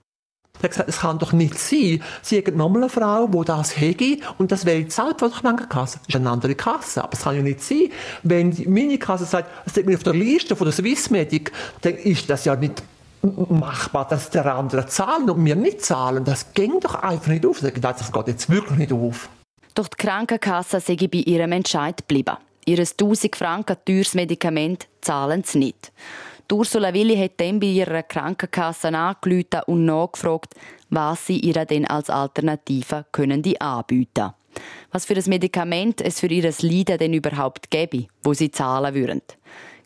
Er 0.60 0.64
hat 0.64 0.70
gesagt, 0.70 0.88
es 0.88 1.00
kann 1.00 1.18
doch 1.18 1.32
nicht 1.32 1.58
sein. 1.58 2.02
Sie 2.22 2.38
haben 2.38 2.56
nochmal 2.56 2.82
eine 2.82 2.88
Frau, 2.88 3.26
die 3.26 3.44
das 3.44 3.78
hege 3.78 4.18
und 4.38 4.50
das 4.52 4.64
wäre 4.64 4.86
zahlt 4.88 5.18
von 5.18 5.30
der 5.30 5.40
Krankenkasse. 5.40 5.98
Das 5.98 6.08
ist 6.08 6.16
eine 6.16 6.30
andere 6.30 6.54
Kasse. 6.54 7.02
Aber 7.02 7.12
es 7.12 7.22
kann 7.22 7.36
ja 7.36 7.42
nicht 7.42 7.62
sein. 7.62 7.90
Wenn 8.22 8.56
meine 8.68 8.98
Kasse 8.98 9.24
sagt, 9.24 9.50
es 9.66 9.72
steht 9.72 9.86
mir 9.86 9.96
auf 9.96 10.02
der 10.04 10.14
Liste 10.14 10.56
von 10.56 10.66
der 10.66 10.72
Swissmedic, 10.72 11.52
dann 11.82 11.94
ist 11.94 12.30
das 12.30 12.44
ja 12.44 12.56
nicht 12.56 12.82
machbar, 13.22 14.06
dass 14.08 14.30
der 14.30 14.54
andere 14.54 14.86
zahlen 14.86 15.28
und 15.30 15.44
wir 15.44 15.56
nicht 15.56 15.84
zahlen. 15.84 16.24
Das 16.24 16.52
ging 16.52 16.80
doch 16.80 16.94
einfach 16.94 17.28
nicht 17.28 17.46
auf. 17.46 17.60
Das 17.60 18.12
geht 18.12 18.26
jetzt 18.28 18.50
wirklich 18.50 18.78
nicht 18.78 18.92
auf. 18.92 19.28
Doch 19.74 19.88
die 19.88 19.96
Krankenkasse 19.96 20.80
sei 20.80 20.96
bei 20.96 21.18
ihrem 21.18 21.52
Entscheid 21.52 21.96
geblieben. 21.96 22.36
Ihr 22.66 22.78
1000 22.78 23.36
Franken 23.36 23.76
teures 23.84 24.14
Medikament 24.14 24.86
zahlen 25.00 25.42
sie 25.44 25.58
nicht. 25.58 25.92
Die 26.50 26.54
Ursula 26.54 26.92
Willi 26.92 27.16
hat 27.16 27.32
dann 27.38 27.58
bei 27.58 27.68
ihrer 27.68 28.02
Krankenkasse 28.02 28.88
angerufen 28.88 29.62
und 29.66 29.86
nachgefragt, 29.86 30.54
was 30.90 31.26
sie 31.26 31.40
ihr 31.40 31.64
denn 31.64 31.86
als 31.86 32.10
Alternative 32.10 33.06
können 33.12 33.40
die 33.40 33.58
anbieten 33.58 34.34
Was 34.92 35.06
für 35.06 35.14
ein 35.14 35.24
Medikament 35.26 36.02
es 36.02 36.20
für 36.20 36.26
ihr 36.26 36.52
Leiden 36.60 36.98
denn 36.98 37.14
überhaupt 37.14 37.70
gäbe, 37.70 38.08
wo 38.22 38.34
sie 38.34 38.50
zahlen 38.50 38.94
würden. 38.94 39.22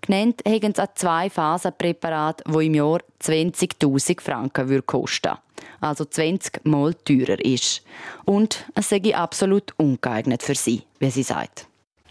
Genannt 0.00 0.42
haben 0.46 0.74
sie 0.74 0.82
ein 0.82 0.88
Zwei-Phasen-Präparat, 0.94 2.42
das 2.44 2.62
im 2.62 2.74
Jahr 2.74 3.00
20.000 3.22 4.20
Franken 4.20 4.84
kosten 4.84 5.30
würde. 5.30 5.40
Also 5.80 6.04
20 6.04 6.64
Mal 6.64 6.94
teurer 6.94 7.44
ist. 7.44 7.82
Und 8.24 8.66
es 8.74 8.88
sei 8.88 9.14
absolut 9.14 9.74
ungeeignet 9.76 10.42
für 10.42 10.56
sie, 10.56 10.82
wie 10.98 11.10
sie 11.10 11.22
sagt. 11.22 11.67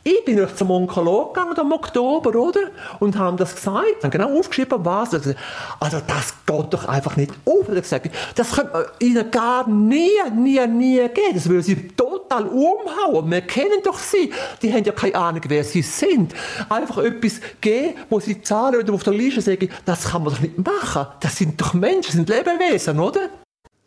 Ich 0.07 0.23
bin 0.23 0.47
zum 0.55 0.71
Onkologen 0.71 1.33
gegangen 1.33 1.57
im 1.59 1.71
Oktober, 1.73 2.33
oder? 2.39 2.61
Und 2.99 3.17
haben 3.17 3.35
das 3.35 3.55
gesagt, 3.55 4.03
haben 4.03 4.09
genau 4.09 4.39
aufgeschrieben, 4.39 4.85
was. 4.85 5.13
Also 5.13 5.33
das 5.81 6.33
geht 6.45 6.73
doch 6.73 6.85
einfach 6.85 7.17
nicht 7.17 7.33
auf. 7.43 7.67
Und 7.67 7.75
gesagt, 7.75 8.09
das 8.35 8.53
könnte 8.53 8.71
man 8.71 8.85
ihnen 8.99 9.29
gar 9.29 9.67
nie, 9.67 10.07
nie, 10.33 10.65
nie 10.65 10.95
geben. 11.09 11.33
Das 11.33 11.49
würde 11.49 11.63
sie 11.63 11.89
total 11.89 12.45
umhauen. 12.45 13.29
Wir 13.29 13.41
kennen 13.41 13.81
doch 13.83 13.99
sie. 13.99 14.31
Die 14.61 14.71
haben 14.71 14.85
ja 14.85 14.93
keine 14.93 15.15
Ahnung, 15.15 15.41
wer 15.45 15.65
sie 15.65 15.81
sind. 15.81 16.33
Einfach 16.69 16.99
etwas 16.99 17.41
geben, 17.59 17.95
wo 18.09 18.21
sie 18.21 18.41
zahlen 18.41 18.79
oder 18.81 18.93
auf 18.93 19.03
der 19.03 19.11
Liste 19.11 19.41
sagen, 19.41 19.67
das 19.83 20.05
kann 20.05 20.23
man 20.23 20.33
doch 20.33 20.39
nicht 20.39 20.57
machen. 20.57 21.07
Das 21.19 21.35
sind 21.35 21.59
doch 21.59 21.73
Menschen, 21.73 22.01
das 22.03 22.13
sind 22.13 22.29
Lebewesen, 22.29 22.97
oder? 22.97 23.29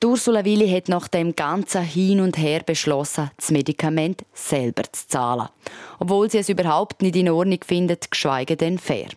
Ursula 0.02 0.46
Willi 0.46 0.66
hat 0.70 0.88
nach 0.88 1.08
dem 1.08 1.36
ganzen 1.36 1.82
Hin 1.82 2.20
und 2.20 2.38
Her 2.38 2.62
beschlossen, 2.64 3.30
das 3.36 3.50
Medikament 3.50 4.24
selber 4.32 4.84
zu 4.90 5.06
zahlen. 5.06 5.48
Obwohl 5.98 6.30
sie 6.30 6.38
es 6.38 6.48
überhaupt 6.48 7.02
nicht 7.02 7.16
in 7.16 7.28
Ordnung 7.28 7.58
findet, 7.62 8.10
geschweige 8.10 8.56
denn 8.56 8.78
fair. 8.78 9.08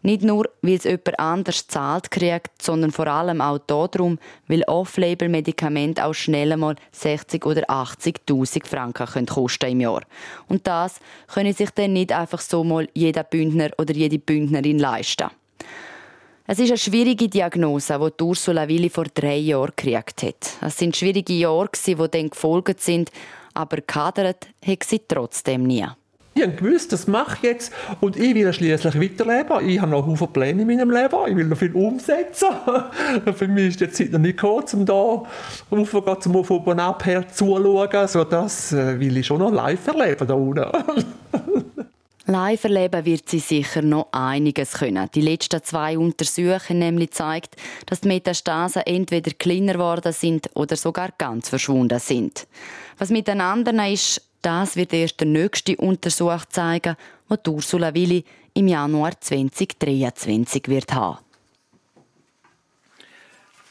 Nicht 0.00 0.22
nur, 0.22 0.48
weil 0.62 0.74
es 0.74 0.84
jemand 0.84 1.18
anders 1.18 1.66
zahlt 1.66 2.10
kriegt, 2.10 2.62
sondern 2.62 2.92
vor 2.92 3.06
allem 3.08 3.42
auch 3.42 3.58
darum, 3.58 4.18
weil 4.48 4.62
Off-Label-Medikamente 4.64 6.04
auch 6.04 6.14
schnell 6.14 6.56
mal 6.56 6.76
60 6.92 7.44
oder 7.44 7.68
80.000 7.68 8.66
Franken 8.66 9.06
können 9.06 9.26
kosten 9.26 9.72
im 9.72 9.80
Jahr. 9.80 10.02
Und 10.48 10.66
das 10.66 10.98
können 11.32 11.52
sich 11.52 11.70
dann 11.70 11.92
nicht 11.92 12.12
einfach 12.12 12.40
so 12.40 12.64
mal 12.64 12.88
jeder 12.94 13.24
Bündner 13.24 13.70
oder 13.78 13.94
jede 13.94 14.18
Bündnerin 14.18 14.78
leisten. 14.78 15.30
Es 16.52 16.58
ist 16.58 16.68
eine 16.68 16.76
schwierige 16.76 17.30
Diagnose, 17.30 17.98
die 17.98 18.22
Ursula 18.22 18.68
Willi 18.68 18.90
vor 18.90 19.06
drei 19.06 19.38
Jahren 19.38 19.72
gekriegt 19.74 20.22
hat. 20.22 20.50
Es 20.60 20.76
sind 20.76 20.94
schwierige 20.94 21.32
Jahre, 21.32 21.70
die 21.86 21.94
dann 21.94 22.28
gefolgt 22.28 22.78
sind, 22.78 23.10
aber 23.54 23.80
kadert 23.80 24.48
hat 24.62 24.84
sie 24.84 25.00
trotzdem 25.08 25.62
nie. 25.62 25.86
Ich 26.34 26.56
gewusst, 26.56 26.92
das 26.92 27.06
mache 27.06 27.36
ich 27.36 27.42
jetzt 27.44 27.72
und 28.02 28.18
ich 28.18 28.34
will 28.34 28.52
schließlich 28.52 29.00
weiterleben. 29.00 29.66
Ich 29.66 29.80
habe 29.80 29.92
noch 29.92 30.04
viele 30.14 30.30
Pläne 30.30 30.60
in 30.60 30.68
meinem 30.68 30.90
Leben. 30.90 31.16
Ich 31.28 31.36
will 31.36 31.46
noch 31.46 31.56
viel 31.56 31.72
umsetzen. 31.74 32.48
Für 33.34 33.48
mich 33.48 33.68
ist 33.68 33.80
die 33.80 33.90
Zeit 33.90 34.12
noch 34.12 34.18
nicht 34.18 34.36
gekommen, 34.36 34.66
um 34.74 34.84
da 34.84 35.22
rauf, 35.74 36.18
zum 36.20 36.36
Auf 36.36 36.50
und 36.50 36.80
Ab 36.80 37.06
her 37.06 37.26
zuschauen. 37.28 37.88
Also 37.92 38.24
das 38.24 38.74
äh, 38.74 39.00
will 39.00 39.16
ich 39.16 39.26
schon 39.26 39.38
noch 39.38 39.50
live 39.50 39.86
erleben 39.86 40.28
da 40.28 40.34
unten. 40.34 41.61
Live 42.26 42.64
erleben 42.64 43.04
wird 43.04 43.28
sie 43.28 43.40
sicher 43.40 43.82
noch 43.82 44.08
einiges 44.12 44.74
können. 44.74 45.08
Die 45.12 45.20
letzten 45.20 45.62
zwei 45.62 45.98
Untersuchungen 45.98 46.78
nämlich 46.78 47.10
zeigt, 47.10 47.56
dass 47.86 48.02
die 48.02 48.08
Metastasen 48.08 48.82
entweder 48.82 49.32
kleiner 49.32 49.72
geworden 49.72 50.12
sind 50.12 50.48
oder 50.54 50.76
sogar 50.76 51.10
ganz 51.18 51.48
verschwunden 51.48 51.98
sind. 51.98 52.46
Was 52.98 53.10
mit 53.10 53.26
den 53.26 53.40
anderen 53.40 53.80
ist, 53.80 54.22
das 54.40 54.76
wird 54.76 54.92
erst 54.92 55.20
der 55.20 55.26
nächste 55.26 55.76
Untersuch 55.76 56.44
zeigen, 56.48 56.96
den 57.28 57.52
Ursula 57.54 57.92
Willi 57.94 58.24
im 58.54 58.68
Januar 58.68 59.20
2023 59.20 60.68
wird 60.68 60.92
haben. 60.92 61.18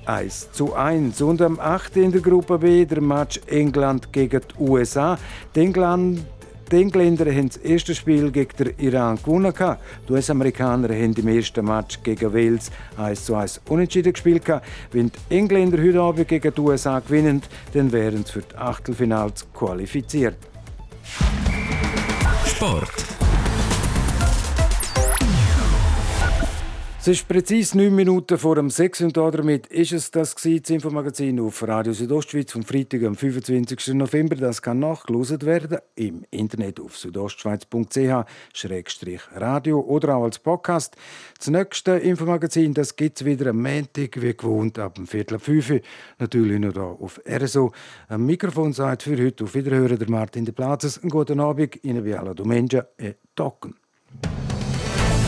1 0.06 0.52
zu 0.52 0.74
1. 0.74 1.22
Und 1.22 1.42
am 1.42 1.60
8. 1.60 1.98
in 1.98 2.12
der 2.12 2.22
Gruppe 2.22 2.60
B 2.60 2.86
der 2.86 3.02
Match 3.02 3.40
England 3.48 4.12
gegen 4.12 4.42
die 4.42 4.64
USA. 4.64 5.18
Die, 5.56 5.62
England, 5.62 6.22
die 6.72 6.82
Engländer 6.82 7.26
haben 7.32 7.50
das 7.50 7.58
erste 7.58 7.94
Spiel 7.94 8.32
gegen 8.32 8.56
den 8.58 8.74
Iran 8.78 9.18
gewonnen. 9.18 9.54
Die 10.08 10.14
US-Amerikaner 10.14 10.90
haben 10.90 11.14
im 11.14 11.28
ersten 11.28 11.66
Match 11.66 12.02
gegen 12.04 12.34
Wales 12.34 12.72
1 12.98 13.26
zu 13.26 13.36
1 13.36 13.62
unentschieden 13.70 14.14
gespielt. 14.14 14.44
Wenn 14.92 15.12
die 15.12 15.38
Engländer 15.38 15.78
heute 15.78 16.02
Abend 16.02 16.28
gegen 16.28 16.54
die 16.54 16.62
USA 16.62 17.00
gewinnen, 17.00 17.42
dann 17.74 17.92
wären 17.92 18.26
sie 18.26 18.32
für 18.32 18.42
die 18.42 18.56
Achtelfinals 18.56 19.46
qualifiziert. 19.54 20.36
Sport. 22.46 23.11
Es 27.02 27.08
ist 27.08 27.28
präzise 27.28 27.78
neun 27.80 27.96
Minuten 27.96 28.38
vor 28.38 28.54
dem 28.54 28.70
6 28.70 29.02
und 29.02 29.18
damit 29.18 29.66
ist 29.66 29.92
es 29.92 30.12
das, 30.12 30.36
das 30.36 30.46
Infomagazin 30.46 31.40
auf 31.40 31.68
Radio 31.68 31.94
Südostschweiz 31.94 32.52
vom 32.52 32.62
Freitag, 32.62 33.02
am 33.02 33.16
25. 33.16 33.96
November. 33.96 34.36
Das 34.36 34.62
kann 34.62 34.78
nachgelost 34.78 35.44
werden 35.44 35.80
im 35.96 36.24
Internet 36.30 36.80
auf 36.80 36.96
südostschweiz.ch-radio 36.96 39.80
oder 39.80 40.16
auch 40.16 40.26
als 40.26 40.38
Podcast. 40.38 40.96
Das 41.40 41.48
nächste 41.48 41.94
Infomagazin 41.94 42.76
gibt 42.76 43.20
es 43.20 43.26
wieder 43.26 43.50
am 43.50 43.64
Montag, 43.64 44.22
wie 44.22 44.38
gewohnt, 44.38 44.78
ab 44.78 44.94
dem 44.94 45.08
Viertel 45.08 45.38
ab 45.38 45.42
5 45.42 45.82
Natürlich 46.20 46.60
noch 46.60 46.74
hier 46.74 46.84
auf 46.84 47.20
RSO. 47.28 47.72
Am 48.10 48.28
Mikrofon 48.28 48.74
sagt 48.74 49.02
für 49.02 49.18
heute 49.18 49.46
auf 49.46 49.56
Wiederhören 49.56 49.98
der 49.98 50.08
Martin 50.08 50.46
de 50.46 50.54
Plazes. 50.54 51.00
Einen 51.00 51.10
guten 51.10 51.40
Abend, 51.40 51.84
Ihnen 51.84 52.06
wie 52.06 52.14
alle 52.14 52.36
Domenja 52.36 52.86
e 53.00 53.14
Tocken. 53.36 53.74